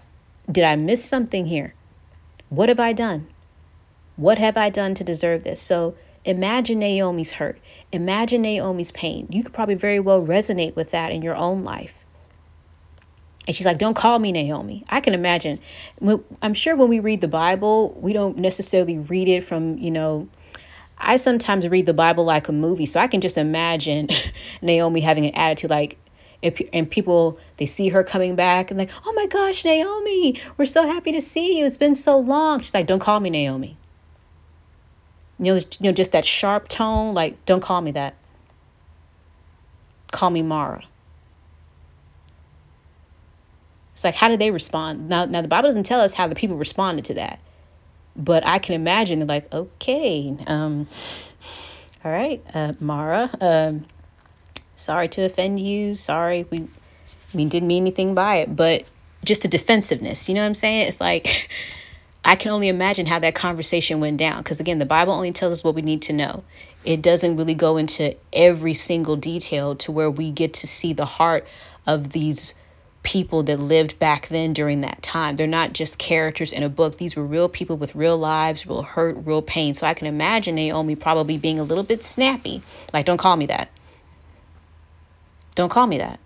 did 0.51 0.63
I 0.63 0.75
miss 0.75 1.04
something 1.04 1.47
here? 1.47 1.73
What 2.49 2.69
have 2.69 2.80
I 2.80 2.93
done? 2.93 3.28
What 4.15 4.38
have 4.38 4.58
I 4.58 4.69
done 4.69 4.93
to 4.95 5.04
deserve 5.04 5.43
this? 5.43 5.60
So 5.60 5.95
imagine 6.23 6.80
Naomi's 6.80 7.34
hurt. 7.34 7.58
Imagine 7.91 8.43
Naomi's 8.43 8.91
pain. 8.91 9.28
You 9.32 9.41
could 9.41 9.54
probably 9.54 9.75
very 9.75 9.99
well 9.99 10.21
resonate 10.21 10.75
with 10.75 10.91
that 10.91 11.12
in 11.12 11.23
your 11.23 11.36
own 11.36 11.63
life. 11.63 12.05
And 13.47 13.55
she's 13.55 13.65
like, 13.65 13.77
Don't 13.77 13.93
call 13.93 14.19
me 14.19 14.31
Naomi. 14.31 14.84
I 14.89 15.01
can 15.01 15.13
imagine. 15.13 15.60
I'm 16.41 16.53
sure 16.53 16.75
when 16.75 16.89
we 16.89 16.99
read 16.99 17.21
the 17.21 17.27
Bible, 17.27 17.93
we 17.99 18.13
don't 18.13 18.38
necessarily 18.38 18.97
read 18.97 19.27
it 19.27 19.43
from, 19.43 19.77
you 19.77 19.91
know, 19.91 20.27
I 20.97 21.17
sometimes 21.17 21.67
read 21.67 21.86
the 21.86 21.93
Bible 21.93 22.23
like 22.23 22.47
a 22.47 22.51
movie. 22.51 22.86
So 22.86 22.99
I 22.99 23.08
can 23.08 23.21
just 23.21 23.38
imagine 23.38 24.10
Naomi 24.62 25.01
having 25.01 25.25
an 25.25 25.36
attitude 25.36 25.69
like, 25.69 25.97
and 26.73 26.89
people 26.89 27.39
they 27.58 27.65
see 27.65 27.89
her 27.89 28.03
coming 28.03 28.36
back 28.36 28.69
and 28.69 28.77
like 28.77 28.91
oh 29.05 29.13
my 29.13 29.25
gosh 29.25 29.65
naomi 29.65 30.39
we're 30.58 30.65
so 30.65 30.86
happy 30.86 31.12
to 31.12 31.19
see 31.19 31.58
you 31.58 31.65
it's 31.65 31.77
been 31.77 31.95
so 31.95 32.19
long 32.19 32.60
she's 32.60 32.73
like 32.73 32.86
don't 32.86 32.99
call 32.99 33.19
me 33.19 33.31
naomi 33.31 33.77
you 35.39 35.45
know, 35.45 35.55
you 35.55 35.65
know 35.79 35.91
just 35.91 36.12
that 36.12 36.23
sharp 36.23 36.67
tone 36.67 37.15
like 37.15 37.43
don't 37.45 37.62
call 37.62 37.81
me 37.81 37.89
that 37.89 38.13
call 40.12 40.29
me 40.29 40.43
mara 40.43 40.84
It's 43.95 44.03
like, 44.03 44.15
how 44.15 44.27
did 44.27 44.39
they 44.39 44.51
respond? 44.51 45.08
Now, 45.08 45.23
now 45.23 45.41
the 45.41 45.47
Bible 45.47 45.69
doesn't 45.69 45.86
tell 45.86 46.01
us 46.01 46.13
how 46.13 46.27
the 46.27 46.36
people 46.36 46.58
responded 46.58 47.05
to 47.05 47.13
that, 47.13 47.39
but 48.13 48.45
I 48.45 48.60
can 48.60 48.75
imagine 48.75 49.19
they're 49.19 49.27
like, 49.27 49.51
okay, 49.53 50.36
um, 50.47 50.89
all 52.03 52.12
right, 52.12 52.43
uh, 52.53 52.73
Mara, 52.81 53.29
um, 53.39 53.86
sorry 54.75 55.08
to 55.08 55.23
offend 55.23 55.62
you. 55.62 55.95
Sorry, 55.95 56.45
we, 56.49 56.67
we 57.34 57.45
didn't 57.45 57.69
mean 57.69 57.84
anything 57.84 58.13
by 58.13 58.39
it, 58.39 58.53
but 58.53 58.84
just 59.23 59.43
the 59.43 59.47
defensiveness. 59.47 60.27
You 60.27 60.36
know 60.36 60.41
what 60.41 60.47
I'm 60.47 60.55
saying? 60.55 60.88
It's 60.88 61.01
like. 61.01 61.49
I 62.27 62.36
can 62.36 62.51
only 62.51 62.69
imagine 62.69 63.05
how 63.05 63.19
that 63.19 63.36
conversation 63.36 63.99
went 63.99 64.17
down 64.17 64.39
because 64.39 64.60
again 64.60 64.79
the 64.79 64.86
Bible 64.88 65.13
only 65.13 65.31
tells 65.31 65.60
us 65.60 65.63
what 65.63 65.75
we 65.75 65.84
need 65.84 66.01
to 66.01 66.13
know. 66.13 66.43
It 66.84 67.03
doesn't 67.03 67.38
really 67.38 67.53
go 67.53 67.77
into 67.77 68.15
every 68.34 68.73
single 68.73 69.15
detail 69.15 69.75
to 69.75 69.91
where 69.91 70.10
we 70.10 70.31
get 70.31 70.51
to 70.55 70.65
see 70.65 70.91
the 70.91 71.05
heart 71.05 71.45
of 71.86 72.13
these 72.13 72.55
people 73.06 73.44
that 73.44 73.60
lived 73.60 73.98
back 74.00 74.28
then 74.28 74.52
during 74.52 74.82
that 74.82 75.02
time. 75.02 75.38
They're 75.38 75.48
not 75.48 75.72
just 75.72 75.98
characters 75.98 76.52
in 76.52 76.63
a 76.63 76.70
book. 76.70 76.98
These 76.98 77.15
were 77.15 77.24
real 77.26 77.48
people 77.48 77.78
with 77.78 77.96
real 77.96 78.18
lives, 78.18 78.68
real 78.68 78.82
hurt, 78.82 79.15
real 79.24 79.41
pain. 79.41 79.74
So 79.74 79.88
I 79.88 79.94
can 79.94 80.08
imagine 80.08 80.56
Naomi 80.56 80.96
probably 80.96 81.38
being 81.38 81.60
a 81.60 81.63
little 81.63 81.84
bit 81.84 82.04
snappy. 82.04 82.63
Like, 82.91 83.06
don't 83.06 83.18
call 83.18 83.38
me 83.38 83.46
that. 83.46 83.70
Don't 85.54 85.70
call 85.70 85.88
me 85.88 86.00
that. 86.00 86.20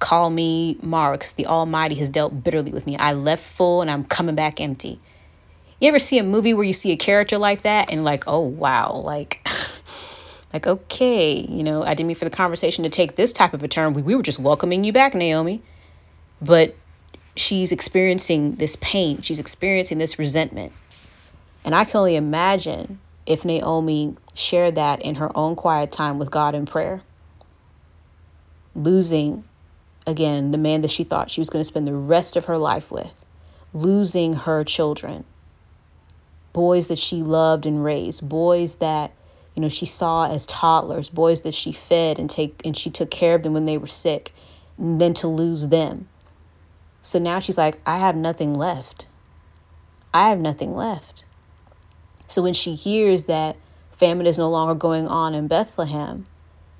Call 0.00 0.30
me 0.30 0.78
Mara 0.82 1.16
because 1.16 1.34
the 1.34 1.46
Almighty 1.46 1.94
has 1.96 2.08
dealt 2.08 2.42
bitterly 2.42 2.72
with 2.72 2.86
me. 2.86 2.96
I 2.96 3.12
left 3.12 3.44
full 3.44 3.80
and 3.80 3.90
I'm 3.90 4.04
coming 4.04 4.34
back 4.34 4.60
empty. 4.60 5.00
You 5.80 5.88
ever 5.88 5.98
see 5.98 6.18
a 6.18 6.24
movie 6.24 6.52
where 6.52 6.64
you 6.64 6.74
see 6.74 6.90
a 6.92 6.96
character 6.96 7.38
like 7.38 7.62
that 7.62 7.90
and 7.90 8.04
like, 8.04 8.24
oh 8.26 8.40
wow, 8.40 9.00
like 9.04 9.46
like, 10.52 10.66
okay, 10.66 11.40
you 11.40 11.62
know, 11.62 11.82
I 11.82 11.94
didn't 11.94 12.08
mean 12.08 12.16
for 12.16 12.24
the 12.24 12.30
conversation 12.30 12.84
to 12.84 12.90
take 12.90 13.16
this 13.16 13.32
type 13.32 13.54
of 13.54 13.62
a 13.62 13.68
turn. 13.68 13.94
We, 13.94 14.02
we 14.02 14.14
were 14.14 14.22
just 14.22 14.38
welcoming 14.38 14.84
you 14.84 14.92
back, 14.92 15.14
Naomi. 15.14 15.62
But 16.42 16.74
she's 17.36 17.72
experiencing 17.72 18.56
this 18.56 18.76
pain, 18.80 19.22
she's 19.22 19.38
experiencing 19.38 19.98
this 19.98 20.18
resentment. 20.18 20.72
And 21.64 21.74
I 21.74 21.84
can 21.84 21.98
only 21.98 22.16
imagine 22.16 23.00
if 23.26 23.44
Naomi 23.44 24.16
shared 24.34 24.74
that 24.74 25.02
in 25.02 25.16
her 25.16 25.36
own 25.36 25.54
quiet 25.54 25.92
time 25.92 26.18
with 26.18 26.30
God 26.30 26.54
in 26.54 26.66
prayer. 26.66 27.02
Losing, 28.74 29.44
again, 30.06 30.52
the 30.52 30.58
man 30.58 30.80
that 30.80 30.90
she 30.90 31.04
thought 31.04 31.30
she 31.30 31.40
was 31.40 31.50
going 31.50 31.60
to 31.60 31.66
spend 31.66 31.86
the 31.86 31.94
rest 31.94 32.36
of 32.36 32.46
her 32.46 32.56
life 32.56 32.90
with, 32.90 33.24
losing 33.74 34.34
her 34.34 34.64
children, 34.64 35.24
boys 36.52 36.88
that 36.88 36.98
she 36.98 37.22
loved 37.22 37.66
and 37.66 37.84
raised, 37.84 38.26
boys 38.28 38.76
that 38.76 39.12
you 39.54 39.62
know 39.62 39.68
she 39.68 39.86
saw 39.86 40.30
as 40.30 40.46
toddlers 40.46 41.08
boys 41.08 41.42
that 41.42 41.54
she 41.54 41.72
fed 41.72 42.18
and 42.18 42.30
take 42.30 42.60
and 42.64 42.76
she 42.76 42.90
took 42.90 43.10
care 43.10 43.34
of 43.34 43.42
them 43.42 43.52
when 43.52 43.64
they 43.64 43.78
were 43.78 43.86
sick 43.86 44.32
and 44.78 45.00
then 45.00 45.14
to 45.14 45.26
lose 45.26 45.68
them 45.68 46.08
so 47.02 47.18
now 47.18 47.38
she's 47.38 47.58
like 47.58 47.80
i 47.86 47.98
have 47.98 48.16
nothing 48.16 48.52
left 48.52 49.06
i 50.14 50.28
have 50.28 50.38
nothing 50.38 50.74
left 50.74 51.24
so 52.26 52.42
when 52.42 52.54
she 52.54 52.74
hears 52.74 53.24
that 53.24 53.56
famine 53.90 54.26
is 54.26 54.38
no 54.38 54.48
longer 54.48 54.74
going 54.74 55.06
on 55.06 55.34
in 55.34 55.48
bethlehem 55.48 56.26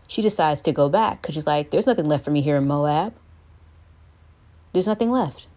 she 0.07 0.23
decides 0.23 0.63
to 0.63 0.73
go 0.73 0.89
back 0.89 1.21
because 1.21 1.35
she's 1.35 1.47
like 1.47 1.71
there's 1.71 1.87
nothing 1.87 2.07
left 2.07 2.25
for 2.25 2.31
me 2.31 2.41
here 2.41 2.57
in 2.57 2.67
moab 2.67 3.15
there's 4.73 4.87
nothing 4.87 5.11
left. 5.11 5.49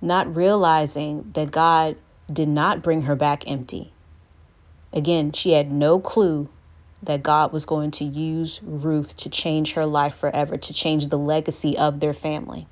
Not 0.00 0.36
realizing 0.36 1.30
that 1.34 1.50
God 1.50 1.96
did 2.32 2.48
not 2.48 2.82
bring 2.82 3.02
her 3.02 3.16
back 3.16 3.48
empty. 3.48 3.92
Again, 4.94 5.32
she 5.32 5.52
had 5.52 5.70
no 5.70 5.98
clue 5.98 6.48
that 7.02 7.22
God 7.22 7.52
was 7.52 7.66
going 7.66 7.90
to 7.90 8.04
use 8.04 8.60
Ruth 8.62 9.16
to 9.16 9.28
change 9.28 9.72
her 9.72 9.84
life 9.84 10.14
forever, 10.14 10.56
to 10.56 10.72
change 10.72 11.08
the 11.08 11.18
legacy 11.18 11.76
of 11.76 12.00
their 12.00 12.14
family. 12.14 12.66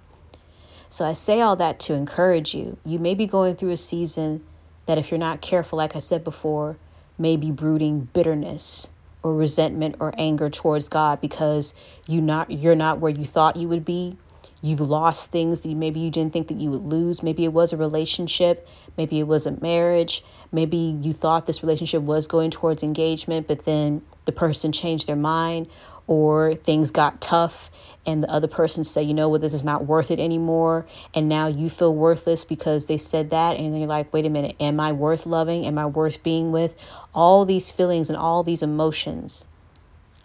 So 0.88 1.04
I 1.04 1.14
say 1.14 1.40
all 1.40 1.56
that 1.56 1.80
to 1.80 1.94
encourage 1.94 2.54
you. 2.54 2.78
You 2.84 2.98
may 2.98 3.14
be 3.14 3.26
going 3.26 3.56
through 3.56 3.70
a 3.70 3.76
season 3.76 4.44
that, 4.86 4.98
if 4.98 5.10
you're 5.10 5.18
not 5.18 5.40
careful, 5.40 5.76
like 5.76 5.96
I 5.96 5.98
said 5.98 6.22
before, 6.22 6.76
may 7.18 7.36
be 7.36 7.50
brooding 7.50 8.08
bitterness 8.12 8.88
or 9.22 9.34
resentment 9.34 9.96
or 10.00 10.14
anger 10.16 10.50
towards 10.50 10.88
God 10.88 11.20
because 11.20 11.74
you 12.06 12.20
not 12.20 12.50
you're 12.50 12.74
not 12.74 12.98
where 12.98 13.12
you 13.12 13.24
thought 13.24 13.56
you 13.56 13.68
would 13.68 13.84
be. 13.84 14.16
You've 14.64 14.80
lost 14.80 15.32
things 15.32 15.62
that 15.62 15.74
maybe 15.74 16.00
you 16.00 16.10
didn't 16.10 16.32
think 16.32 16.46
that 16.48 16.56
you 16.56 16.70
would 16.70 16.82
lose. 16.82 17.22
Maybe 17.22 17.44
it 17.44 17.52
was 17.52 17.72
a 17.72 17.76
relationship, 17.76 18.66
maybe 18.96 19.18
it 19.18 19.26
was 19.26 19.44
a 19.44 19.60
marriage, 19.60 20.24
maybe 20.52 20.76
you 20.76 21.12
thought 21.12 21.46
this 21.46 21.62
relationship 21.62 22.02
was 22.02 22.28
going 22.28 22.52
towards 22.52 22.82
engagement, 22.82 23.48
but 23.48 23.64
then 23.64 24.02
the 24.24 24.32
person 24.32 24.70
changed 24.70 25.08
their 25.08 25.16
mind 25.16 25.68
or 26.06 26.54
things 26.54 26.92
got 26.92 27.20
tough 27.20 27.70
and 28.04 28.22
the 28.22 28.30
other 28.30 28.48
person 28.48 28.82
said, 28.84 29.06
you 29.06 29.14
know 29.14 29.28
what, 29.28 29.40
this 29.40 29.54
is 29.54 29.62
not 29.62 29.86
worth 29.86 30.10
it 30.10 30.18
anymore. 30.18 30.86
And 31.14 31.28
now 31.28 31.46
you 31.46 31.70
feel 31.70 31.94
worthless 31.94 32.44
because 32.44 32.86
they 32.86 32.98
said 32.98 33.30
that. 33.30 33.56
And 33.56 33.78
you're 33.78 33.86
like, 33.86 34.12
wait 34.12 34.26
a 34.26 34.30
minute, 34.30 34.56
am 34.58 34.80
I 34.80 34.92
worth 34.92 35.24
loving? 35.24 35.66
Am 35.66 35.78
I 35.78 35.86
worth 35.86 36.22
being 36.22 36.50
with? 36.50 36.74
All 37.14 37.44
these 37.44 37.70
feelings 37.70 38.08
and 38.08 38.16
all 38.16 38.42
these 38.42 38.62
emotions. 38.62 39.44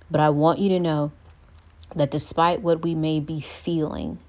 But 0.10 0.22
I 0.22 0.30
want 0.30 0.60
you 0.60 0.70
to 0.70 0.80
know 0.80 1.12
that 1.96 2.10
despite 2.10 2.62
what 2.62 2.82
we 2.82 2.96
may 2.96 3.20
be 3.20 3.40
feeling, 3.40 4.20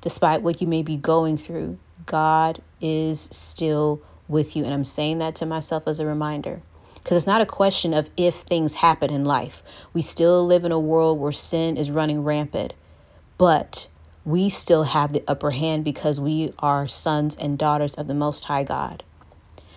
despite 0.00 0.42
what 0.42 0.60
you 0.60 0.66
may 0.66 0.82
be 0.82 0.96
going 0.96 1.36
through, 1.36 1.78
God 2.06 2.62
is 2.80 3.28
still 3.32 4.02
with 4.28 4.56
you. 4.56 4.64
And 4.64 4.72
I'm 4.72 4.84
saying 4.84 5.18
that 5.18 5.34
to 5.36 5.46
myself 5.46 5.84
as 5.86 6.00
a 6.00 6.06
reminder. 6.06 6.62
Because 6.94 7.16
it's 7.16 7.26
not 7.26 7.40
a 7.40 7.46
question 7.46 7.94
of 7.94 8.10
if 8.16 8.36
things 8.36 8.74
happen 8.74 9.10
in 9.10 9.24
life. 9.24 9.62
We 9.92 10.02
still 10.02 10.46
live 10.46 10.64
in 10.64 10.72
a 10.72 10.78
world 10.78 11.18
where 11.18 11.32
sin 11.32 11.76
is 11.76 11.90
running 11.90 12.24
rampant, 12.24 12.74
but 13.38 13.88
we 14.24 14.50
still 14.50 14.84
have 14.84 15.12
the 15.12 15.24
upper 15.26 15.52
hand 15.52 15.84
because 15.84 16.20
we 16.20 16.52
are 16.58 16.86
sons 16.86 17.36
and 17.36 17.58
daughters 17.58 17.94
of 17.94 18.06
the 18.06 18.14
Most 18.14 18.44
High 18.44 18.64
God. 18.64 19.02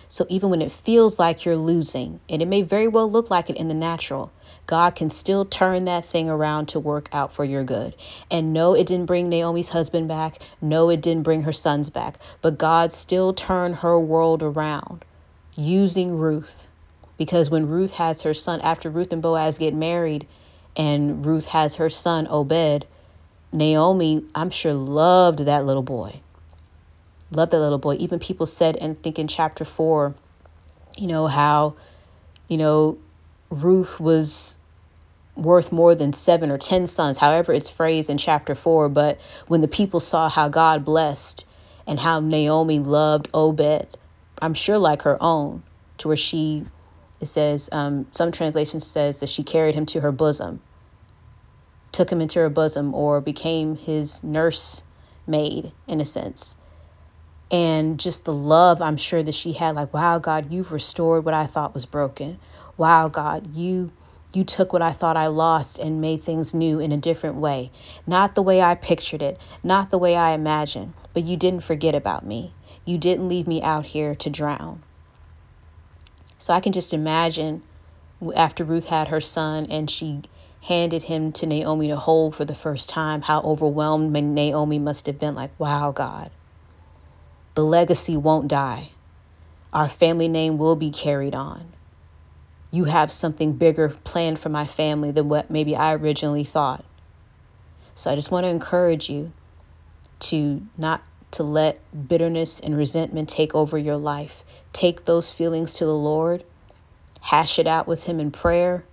So 0.06 0.26
even 0.28 0.50
when 0.50 0.60
it 0.60 0.70
feels 0.70 1.18
like 1.18 1.44
you're 1.44 1.56
losing, 1.56 2.20
and 2.28 2.42
it 2.42 2.46
may 2.46 2.62
very 2.62 2.86
well 2.86 3.10
look 3.10 3.30
like 3.30 3.48
it 3.48 3.56
in 3.56 3.68
the 3.68 3.74
natural, 3.74 4.32
God 4.66 4.94
can 4.94 5.10
still 5.10 5.44
turn 5.44 5.84
that 5.84 6.04
thing 6.04 6.28
around 6.28 6.66
to 6.68 6.80
work 6.80 7.08
out 7.12 7.30
for 7.30 7.44
your 7.44 7.64
good. 7.64 7.94
And 8.30 8.52
no, 8.52 8.74
it 8.74 8.86
didn't 8.86 9.06
bring 9.06 9.28
Naomi's 9.28 9.70
husband 9.70 10.08
back. 10.08 10.38
No, 10.60 10.88
it 10.88 11.02
didn't 11.02 11.22
bring 11.22 11.42
her 11.42 11.52
sons 11.52 11.90
back. 11.90 12.16
But 12.40 12.58
God 12.58 12.90
still 12.92 13.34
turned 13.34 13.76
her 13.76 13.98
world 14.00 14.42
around 14.42 15.04
using 15.56 16.16
Ruth 16.16 16.66
because 17.16 17.50
when 17.50 17.68
Ruth 17.68 17.92
has 17.92 18.22
her 18.22 18.34
son, 18.34 18.60
after 18.60 18.90
Ruth 18.90 19.12
and 19.12 19.22
Boaz 19.22 19.58
get 19.58 19.74
married, 19.74 20.26
and 20.76 21.24
Ruth 21.24 21.46
has 21.46 21.76
her 21.76 21.88
son 21.88 22.26
Obed, 22.28 22.86
Naomi, 23.52 24.24
I'm 24.34 24.50
sure, 24.50 24.74
loved 24.74 25.40
that 25.40 25.64
little 25.64 25.82
boy. 25.82 26.20
Loved 27.30 27.52
that 27.52 27.60
little 27.60 27.78
boy. 27.78 27.94
Even 27.96 28.18
people 28.18 28.46
said, 28.46 28.76
and 28.76 29.00
think 29.00 29.18
in 29.18 29.28
chapter 29.28 29.64
four, 29.64 30.14
you 30.96 31.06
know, 31.06 31.28
how, 31.28 31.76
you 32.48 32.56
know, 32.56 32.98
Ruth 33.50 34.00
was 34.00 34.58
worth 35.36 35.72
more 35.72 35.94
than 35.94 36.12
seven 36.12 36.50
or 36.50 36.58
ten 36.58 36.86
sons, 36.86 37.18
however 37.18 37.52
it's 37.52 37.70
phrased 37.70 38.10
in 38.10 38.18
chapter 38.18 38.54
four. 38.54 38.88
But 38.88 39.20
when 39.48 39.60
the 39.60 39.68
people 39.68 40.00
saw 40.00 40.28
how 40.28 40.48
God 40.48 40.84
blessed 40.84 41.44
and 41.86 42.00
how 42.00 42.20
Naomi 42.20 42.78
loved 42.78 43.28
Obed, 43.34 43.96
I'm 44.40 44.54
sure 44.54 44.78
like 44.78 45.02
her 45.02 45.22
own, 45.22 45.62
to 45.98 46.08
where 46.08 46.16
she 46.16 46.64
it 47.20 47.26
says 47.26 47.68
um, 47.72 48.06
some 48.12 48.32
translation 48.32 48.80
says 48.80 49.20
that 49.20 49.28
she 49.28 49.42
carried 49.42 49.74
him 49.74 49.86
to 49.86 50.00
her 50.00 50.12
bosom 50.12 50.60
took 51.92 52.10
him 52.10 52.20
into 52.20 52.40
her 52.40 52.50
bosom 52.50 52.92
or 52.92 53.20
became 53.20 53.76
his 53.76 54.22
nurse 54.24 54.82
maid 55.26 55.72
in 55.86 56.00
a 56.00 56.04
sense 56.04 56.56
and 57.50 58.00
just 58.00 58.24
the 58.24 58.32
love 58.32 58.82
i'm 58.82 58.96
sure 58.96 59.22
that 59.22 59.34
she 59.34 59.52
had 59.52 59.74
like 59.74 59.94
wow 59.94 60.18
god 60.18 60.52
you've 60.52 60.72
restored 60.72 61.24
what 61.24 61.32
i 61.32 61.46
thought 61.46 61.72
was 61.72 61.86
broken 61.86 62.38
wow 62.76 63.08
god 63.08 63.54
you 63.54 63.92
you 64.32 64.44
took 64.44 64.72
what 64.72 64.82
i 64.82 64.90
thought 64.92 65.16
i 65.16 65.26
lost 65.26 65.78
and 65.78 66.00
made 66.00 66.22
things 66.22 66.54
new 66.54 66.78
in 66.80 66.92
a 66.92 66.96
different 66.96 67.36
way 67.36 67.70
not 68.06 68.34
the 68.34 68.42
way 68.42 68.60
i 68.60 68.74
pictured 68.74 69.22
it 69.22 69.38
not 69.62 69.90
the 69.90 69.98
way 69.98 70.16
i 70.16 70.32
imagined 70.32 70.92
but 71.12 71.24
you 71.24 71.36
didn't 71.36 71.62
forget 71.62 71.94
about 71.94 72.26
me 72.26 72.52
you 72.84 72.98
didn't 72.98 73.28
leave 73.28 73.46
me 73.46 73.62
out 73.62 73.86
here 73.86 74.14
to 74.14 74.28
drown 74.28 74.82
so 76.44 76.52
I 76.52 76.60
can 76.60 76.72
just 76.74 76.92
imagine 76.92 77.62
after 78.36 78.64
Ruth 78.64 78.84
had 78.86 79.08
her 79.08 79.20
son 79.20 79.64
and 79.70 79.90
she 79.90 80.24
handed 80.64 81.04
him 81.04 81.32
to 81.32 81.46
Naomi 81.46 81.88
to 81.88 81.96
hold 81.96 82.36
for 82.36 82.44
the 82.44 82.54
first 82.54 82.86
time, 82.86 83.22
how 83.22 83.40
overwhelmed 83.40 84.12
Naomi 84.12 84.78
must 84.78 85.06
have 85.06 85.18
been 85.18 85.34
like, 85.34 85.58
wow, 85.58 85.90
God, 85.90 86.30
the 87.54 87.64
legacy 87.64 88.14
won't 88.14 88.48
die. 88.48 88.90
Our 89.72 89.88
family 89.88 90.28
name 90.28 90.58
will 90.58 90.76
be 90.76 90.90
carried 90.90 91.34
on. 91.34 91.73
You 92.74 92.86
have 92.86 93.12
something 93.12 93.52
bigger 93.52 93.90
planned 94.02 94.40
for 94.40 94.48
my 94.48 94.66
family 94.66 95.12
than 95.12 95.28
what 95.28 95.48
maybe 95.48 95.76
I 95.76 95.94
originally 95.94 96.42
thought. 96.42 96.84
So 97.94 98.10
I 98.10 98.16
just 98.16 98.32
want 98.32 98.42
to 98.46 98.48
encourage 98.48 99.08
you 99.08 99.32
to 100.18 100.60
not 100.76 101.04
to 101.30 101.44
let 101.44 101.78
bitterness 102.08 102.58
and 102.58 102.76
resentment 102.76 103.28
take 103.28 103.54
over 103.54 103.78
your 103.78 103.96
life. 103.96 104.44
Take 104.72 105.04
those 105.04 105.30
feelings 105.30 105.74
to 105.74 105.84
the 105.84 105.94
Lord, 105.94 106.42
hash 107.20 107.60
it 107.60 107.68
out 107.68 107.86
with 107.86 108.06
Him 108.06 108.18
in 108.18 108.32
prayer. 108.32 108.84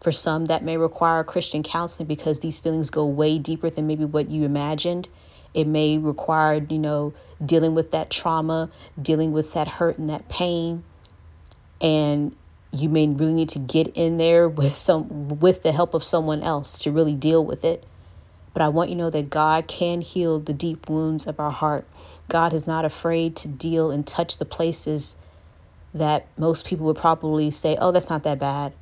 For 0.00 0.12
some, 0.12 0.46
that 0.46 0.64
may 0.64 0.78
require 0.78 1.22
Christian 1.22 1.62
counseling 1.62 2.06
because 2.06 2.40
these 2.40 2.56
feelings 2.56 2.88
go 2.88 3.04
way 3.04 3.38
deeper 3.38 3.68
than 3.68 3.86
maybe 3.86 4.06
what 4.06 4.30
you 4.30 4.44
imagined. 4.44 5.08
It 5.52 5.66
may 5.66 5.98
require, 5.98 6.64
you 6.70 6.78
know, 6.78 7.12
dealing 7.44 7.74
with 7.74 7.90
that 7.90 8.08
trauma, 8.08 8.70
dealing 9.00 9.32
with 9.32 9.52
that 9.52 9.68
hurt 9.68 9.98
and 9.98 10.08
that 10.08 10.30
pain. 10.30 10.84
And 11.82 12.34
you 12.72 12.88
may 12.88 13.06
really 13.08 13.32
need 13.32 13.48
to 13.50 13.58
get 13.58 13.88
in 13.88 14.18
there 14.18 14.48
with 14.48 14.72
some 14.72 15.40
with 15.40 15.62
the 15.62 15.72
help 15.72 15.94
of 15.94 16.04
someone 16.04 16.42
else 16.42 16.78
to 16.80 16.92
really 16.92 17.14
deal 17.14 17.44
with 17.44 17.64
it. 17.64 17.84
But 18.52 18.62
I 18.62 18.68
want 18.68 18.90
you 18.90 18.96
to 18.96 19.02
know 19.02 19.10
that 19.10 19.30
God 19.30 19.66
can 19.66 20.00
heal 20.00 20.40
the 20.40 20.54
deep 20.54 20.88
wounds 20.88 21.26
of 21.26 21.38
our 21.38 21.50
heart. 21.50 21.86
God 22.28 22.52
is 22.52 22.66
not 22.66 22.84
afraid 22.84 23.36
to 23.36 23.48
deal 23.48 23.90
and 23.90 24.06
touch 24.06 24.38
the 24.38 24.44
places 24.44 25.16
that 25.92 26.26
most 26.36 26.66
people 26.66 26.86
would 26.86 26.96
probably 26.96 27.50
say, 27.50 27.76
oh, 27.78 27.92
that's 27.92 28.10
not 28.10 28.22
that 28.24 28.38
bad. 28.38 28.72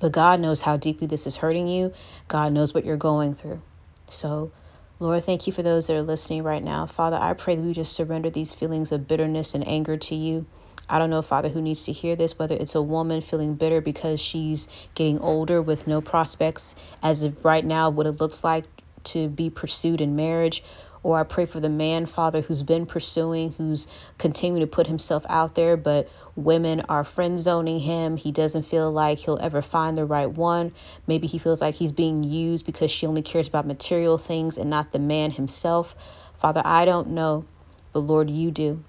But 0.00 0.12
God 0.12 0.40
knows 0.40 0.62
how 0.62 0.76
deeply 0.76 1.06
this 1.06 1.26
is 1.26 1.36
hurting 1.36 1.68
you. 1.68 1.92
God 2.28 2.52
knows 2.52 2.74
what 2.74 2.84
you're 2.84 2.96
going 2.96 3.34
through. 3.34 3.60
So, 4.06 4.50
Lord, 4.98 5.24
thank 5.24 5.46
you 5.46 5.52
for 5.52 5.62
those 5.62 5.86
that 5.86 5.96
are 5.96 6.02
listening 6.02 6.42
right 6.42 6.62
now. 6.62 6.86
Father, 6.86 7.18
I 7.20 7.34
pray 7.34 7.54
that 7.56 7.62
we 7.62 7.72
just 7.72 7.92
surrender 7.92 8.30
these 8.30 8.52
feelings 8.52 8.92
of 8.92 9.06
bitterness 9.06 9.54
and 9.54 9.66
anger 9.66 9.96
to 9.96 10.14
you. 10.14 10.46
I 10.90 10.98
don't 10.98 11.08
know, 11.08 11.22
Father, 11.22 11.48
who 11.48 11.62
needs 11.62 11.84
to 11.84 11.92
hear 11.92 12.16
this, 12.16 12.36
whether 12.36 12.56
it's 12.56 12.74
a 12.74 12.82
woman 12.82 13.20
feeling 13.20 13.54
bitter 13.54 13.80
because 13.80 14.20
she's 14.20 14.68
getting 14.96 15.20
older 15.20 15.62
with 15.62 15.86
no 15.86 16.00
prospects 16.00 16.74
as 17.00 17.22
of 17.22 17.44
right 17.44 17.64
now, 17.64 17.88
what 17.90 18.06
it 18.06 18.20
looks 18.20 18.42
like 18.42 18.64
to 19.04 19.28
be 19.28 19.48
pursued 19.50 20.00
in 20.00 20.16
marriage, 20.16 20.64
or 21.04 21.18
I 21.18 21.22
pray 21.22 21.46
for 21.46 21.60
the 21.60 21.68
man, 21.68 22.06
Father, 22.06 22.42
who's 22.42 22.64
been 22.64 22.86
pursuing, 22.86 23.52
who's 23.52 23.86
continuing 24.18 24.60
to 24.60 24.66
put 24.66 24.88
himself 24.88 25.24
out 25.28 25.54
there, 25.54 25.76
but 25.76 26.08
women 26.34 26.80
are 26.88 27.04
friend 27.04 27.40
zoning 27.40 27.80
him. 27.80 28.16
He 28.16 28.32
doesn't 28.32 28.64
feel 28.64 28.90
like 28.90 29.20
he'll 29.20 29.38
ever 29.38 29.62
find 29.62 29.96
the 29.96 30.04
right 30.04 30.30
one. 30.30 30.72
Maybe 31.06 31.26
he 31.26 31.38
feels 31.38 31.60
like 31.60 31.76
he's 31.76 31.92
being 31.92 32.22
used 32.24 32.66
because 32.66 32.90
she 32.90 33.06
only 33.06 33.22
cares 33.22 33.48
about 33.48 33.66
material 33.66 34.18
things 34.18 34.58
and 34.58 34.68
not 34.68 34.90
the 34.90 34.98
man 34.98 35.30
himself. 35.30 35.94
Father, 36.34 36.62
I 36.64 36.84
don't 36.84 37.08
know, 37.08 37.46
but 37.92 38.00
Lord, 38.00 38.28
you 38.28 38.50
do. 38.50 38.82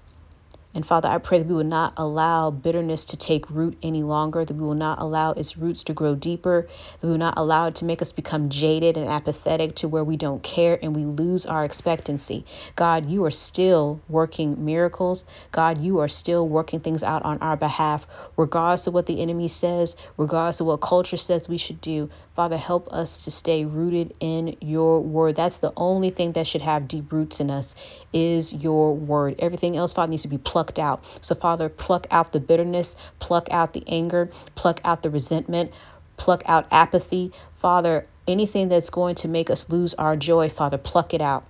And 0.74 0.86
Father, 0.86 1.08
I 1.08 1.18
pray 1.18 1.38
that 1.38 1.46
we 1.46 1.54
will 1.54 1.64
not 1.64 1.92
allow 1.96 2.50
bitterness 2.50 3.04
to 3.06 3.16
take 3.16 3.50
root 3.50 3.76
any 3.82 4.02
longer, 4.02 4.44
that 4.44 4.54
we 4.54 4.64
will 4.64 4.74
not 4.74 4.98
allow 4.98 5.32
its 5.32 5.56
roots 5.56 5.84
to 5.84 5.92
grow 5.92 6.14
deeper, 6.14 6.66
that 7.00 7.06
we 7.06 7.10
will 7.10 7.18
not 7.18 7.34
allow 7.36 7.66
it 7.66 7.74
to 7.76 7.84
make 7.84 8.00
us 8.00 8.10
become 8.12 8.48
jaded 8.48 8.96
and 8.96 9.06
apathetic 9.08 9.74
to 9.76 9.88
where 9.88 10.04
we 10.04 10.16
don't 10.16 10.42
care 10.42 10.78
and 10.82 10.96
we 10.96 11.04
lose 11.04 11.44
our 11.44 11.64
expectancy. 11.64 12.44
God, 12.74 13.10
you 13.10 13.24
are 13.24 13.30
still 13.30 14.00
working 14.08 14.64
miracles. 14.64 15.26
God, 15.50 15.78
you 15.78 15.98
are 15.98 16.08
still 16.08 16.48
working 16.48 16.80
things 16.80 17.02
out 17.02 17.22
on 17.22 17.38
our 17.38 17.56
behalf, 17.56 18.06
regardless 18.36 18.86
of 18.86 18.94
what 18.94 19.06
the 19.06 19.20
enemy 19.20 19.48
says, 19.48 19.94
regardless 20.16 20.60
of 20.60 20.66
what 20.66 20.80
culture 20.80 21.18
says 21.18 21.48
we 21.48 21.58
should 21.58 21.80
do. 21.82 22.08
Father, 22.34 22.56
help 22.56 22.88
us 22.88 23.24
to 23.24 23.30
stay 23.30 23.64
rooted 23.64 24.14
in 24.18 24.56
your 24.60 25.00
word. 25.00 25.36
That's 25.36 25.58
the 25.58 25.72
only 25.76 26.08
thing 26.08 26.32
that 26.32 26.46
should 26.46 26.62
have 26.62 26.88
deep 26.88 27.12
roots 27.12 27.40
in 27.40 27.50
us 27.50 27.74
is 28.12 28.54
your 28.54 28.96
word. 28.96 29.34
Everything 29.38 29.76
else, 29.76 29.92
Father, 29.92 30.10
needs 30.10 30.22
to 30.22 30.28
be 30.28 30.38
plucked 30.38 30.78
out. 30.78 31.04
So, 31.20 31.34
Father, 31.34 31.68
pluck 31.68 32.06
out 32.10 32.32
the 32.32 32.40
bitterness, 32.40 32.96
pluck 33.18 33.48
out 33.50 33.74
the 33.74 33.84
anger, 33.86 34.30
pluck 34.54 34.80
out 34.82 35.02
the 35.02 35.10
resentment, 35.10 35.72
pluck 36.16 36.42
out 36.46 36.66
apathy. 36.70 37.32
Father, 37.54 38.06
anything 38.26 38.68
that's 38.68 38.88
going 38.88 39.14
to 39.16 39.28
make 39.28 39.50
us 39.50 39.68
lose 39.68 39.92
our 39.94 40.16
joy, 40.16 40.48
Father, 40.48 40.78
pluck 40.78 41.12
it 41.12 41.20
out. 41.20 41.44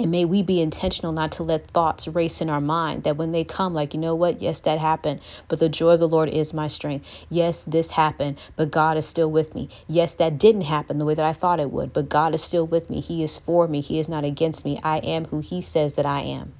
And 0.00 0.10
may 0.10 0.24
we 0.24 0.42
be 0.42 0.62
intentional 0.62 1.12
not 1.12 1.30
to 1.32 1.42
let 1.42 1.66
thoughts 1.66 2.08
race 2.08 2.40
in 2.40 2.48
our 2.48 2.60
mind 2.62 3.04
that 3.04 3.18
when 3.18 3.32
they 3.32 3.44
come, 3.44 3.74
like, 3.74 3.92
you 3.92 4.00
know 4.00 4.14
what? 4.14 4.40
Yes, 4.40 4.58
that 4.60 4.78
happened, 4.78 5.20
but 5.46 5.58
the 5.58 5.68
joy 5.68 5.90
of 5.90 6.00
the 6.00 6.08
Lord 6.08 6.30
is 6.30 6.54
my 6.54 6.68
strength. 6.68 7.06
Yes, 7.28 7.66
this 7.66 7.90
happened, 7.90 8.38
but 8.56 8.70
God 8.70 8.96
is 8.96 9.06
still 9.06 9.30
with 9.30 9.54
me. 9.54 9.68
Yes, 9.86 10.14
that 10.14 10.38
didn't 10.38 10.62
happen 10.62 10.96
the 10.96 11.04
way 11.04 11.12
that 11.12 11.26
I 11.26 11.34
thought 11.34 11.60
it 11.60 11.70
would, 11.70 11.92
but 11.92 12.08
God 12.08 12.34
is 12.34 12.42
still 12.42 12.66
with 12.66 12.88
me. 12.88 13.02
He 13.02 13.22
is 13.22 13.38
for 13.38 13.68
me. 13.68 13.82
He 13.82 13.98
is 13.98 14.08
not 14.08 14.24
against 14.24 14.64
me. 14.64 14.80
I 14.82 15.00
am 15.00 15.26
who 15.26 15.40
He 15.40 15.60
says 15.60 15.96
that 15.96 16.06
I 16.06 16.20
am. 16.20 16.54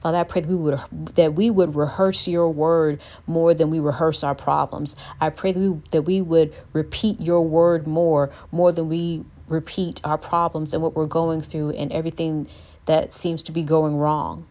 Father, 0.00 0.18
I 0.18 0.24
pray 0.24 0.42
that 0.42 0.48
we 0.50 0.56
would 0.56 0.80
that 1.14 1.34
we 1.34 1.50
would 1.50 1.76
rehearse 1.76 2.26
your 2.26 2.50
word 2.50 3.00
more 3.26 3.54
than 3.54 3.70
we 3.70 3.78
rehearse 3.78 4.24
our 4.24 4.34
problems. 4.34 4.96
I 5.20 5.30
pray 5.30 5.52
that 5.52 5.60
we, 5.60 5.80
that 5.92 6.02
we 6.02 6.20
would 6.20 6.52
repeat 6.72 7.20
your 7.20 7.40
word 7.40 7.86
more, 7.86 8.30
more 8.52 8.72
than 8.72 8.88
we 8.88 9.24
repeat 9.48 10.00
our 10.04 10.18
problems 10.18 10.72
and 10.72 10.82
what 10.82 10.94
we're 10.94 11.06
going 11.06 11.40
through 11.40 11.70
and 11.70 11.92
everything 11.92 12.48
that 12.86 13.12
seems 13.12 13.42
to 13.42 13.52
be 13.52 13.62
going 13.62 13.96
wrong. 13.96 14.46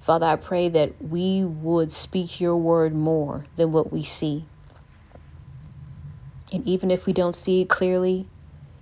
Father, 0.00 0.26
I 0.26 0.36
pray 0.36 0.68
that 0.70 1.02
we 1.02 1.44
would 1.44 1.92
speak 1.92 2.40
your 2.40 2.56
word 2.56 2.94
more 2.94 3.44
than 3.56 3.72
what 3.72 3.92
we 3.92 4.02
see. 4.02 4.46
And 6.52 6.66
even 6.66 6.90
if 6.90 7.06
we 7.06 7.12
don't 7.12 7.36
see 7.36 7.60
it 7.62 7.68
clearly, 7.68 8.26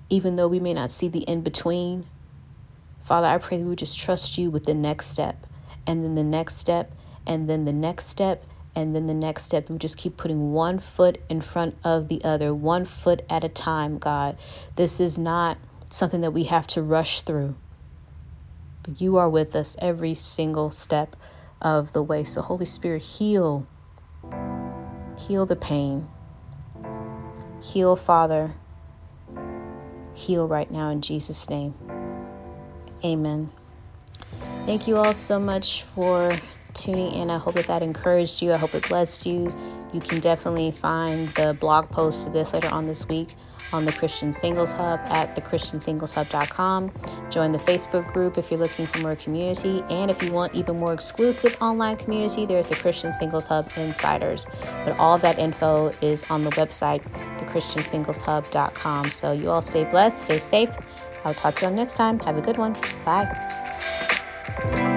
even 0.09 0.37
though 0.37 0.49
we 0.49 0.61
may 0.61 0.75
not 0.75 0.91
see 0.91 1.09
the 1.09 1.21
in 1.21 1.43
between, 1.43 2.07
Father, 3.03 3.27
I 3.27 3.39
pray 3.39 3.59
that 3.59 3.67
we 3.67 3.77
just 3.77 3.99
trust 3.99 4.39
you 4.39 4.51
with 4.51 4.65
the 4.65 4.75
next 4.75 5.09
step, 5.09 5.47
and 5.87 6.05
then 6.05 6.15
the 6.15 6.25
next 6.25 6.57
step, 6.57 6.93
and 7.27 7.49
then 7.49 7.65
the 7.65 7.73
next 7.73 8.07
step, 8.07 8.45
and 8.79 8.95
then 8.95 9.09
the 9.09 9.15
next 9.15 9.43
step. 9.43 9.69
We 9.69 9.77
just 9.77 9.97
keep 9.97 10.17
putting 10.17 10.53
one 10.53 10.79
foot 10.79 11.21
in 11.29 11.41
front 11.41 11.77
of 11.83 12.07
the 12.07 12.23
other, 12.23 12.55
one 12.55 12.85
foot 12.85 13.23
at 13.29 13.43
a 13.43 13.49
time, 13.49 13.99
God. 13.99 14.39
This 14.77 15.01
is 15.01 15.19
not 15.19 15.59
something 15.91 16.21
that 16.21 16.31
we 16.31 16.45
have 16.45 16.69
to 16.69 16.83
rush 16.83 17.23
through. 17.23 17.57
But 18.85 19.01
you 19.01 19.17
are 19.17 19.29
with 19.29 19.57
us 19.57 19.77
every 19.81 20.15
single 20.15 20.71
step 20.71 21.17
of 21.61 21.93
the 21.93 22.05
way. 22.05 22.23
So, 22.23 22.41
Holy 22.41 22.65
Spirit, 22.65 23.03
heal. 23.03 23.67
Heal 25.27 25.45
the 25.45 25.57
pain. 25.57 26.07
Heal, 27.61 27.97
Father. 27.97 28.55
Heal 30.15 30.47
right 30.47 30.71
now 30.71 30.91
in 30.91 31.01
Jesus' 31.01 31.51
name. 31.51 31.75
Amen. 33.05 33.51
Thank 34.67 34.87
you 34.87 34.99
all 34.99 35.15
so 35.15 35.41
much 35.41 35.83
for 35.83 36.33
tuning 36.83 37.13
in. 37.13 37.31
I 37.31 37.39
hope 37.39 37.55
that 37.55 37.67
that 37.67 37.83
encouraged 37.83 38.43
you. 38.43 38.53
I 38.53 38.57
hope 38.57 38.75
it 38.75 38.89
blessed 38.89 39.27
you. 39.27 39.51
You 39.93 40.01
can 40.01 40.21
definitely 40.21 40.71
find 40.71 41.29
the 41.29 41.57
blog 41.59 41.89
post 41.91 42.25
to 42.25 42.31
this 42.31 42.53
later 42.53 42.69
on 42.69 42.87
this 42.87 43.09
week 43.09 43.29
on 43.73 43.85
the 43.85 43.93
Christian 43.93 44.33
Singles 44.33 44.73
Hub 44.73 45.01
at 45.07 45.37
thechristiansingleshub.com. 45.37 46.93
Join 47.31 47.53
the 47.53 47.59
Facebook 47.59 48.13
group 48.13 48.39
if 48.39 48.51
you're 48.51 48.61
looking 48.61 48.87
for 48.87 48.99
more 49.01 49.17
community. 49.17 49.83
And 49.91 50.11
if 50.11 50.23
you 50.23 50.33
want 50.33 50.55
even 50.55 50.77
more 50.77 50.93
exclusive 50.93 51.57
online 51.61 51.97
community, 51.97 52.47
there's 52.47 52.67
the 52.67 52.77
Christian 52.77 53.13
Singles 53.13 53.47
Hub 53.47 53.71
Insiders. 53.77 54.47
But 54.85 54.99
all 54.99 55.19
that 55.19 55.39
info 55.39 55.91
is 56.01 56.29
on 56.31 56.45
the 56.45 56.51
website, 56.51 57.03
thechristiansingleshub.com. 57.39 59.11
So 59.11 59.33
you 59.33 59.51
all 59.51 59.63
stay 59.63 59.85
blessed, 59.85 60.23
stay 60.23 60.39
safe. 60.39 60.71
I'll 61.25 61.35
talk 61.35 61.57
to 61.57 61.63
you 61.63 61.69
all 61.69 61.75
next 61.75 61.95
time. 61.95 62.19
Have 62.21 62.39
a 62.39 62.43
good 62.43 62.59
one. 62.59 62.77
Bye. 63.05 64.95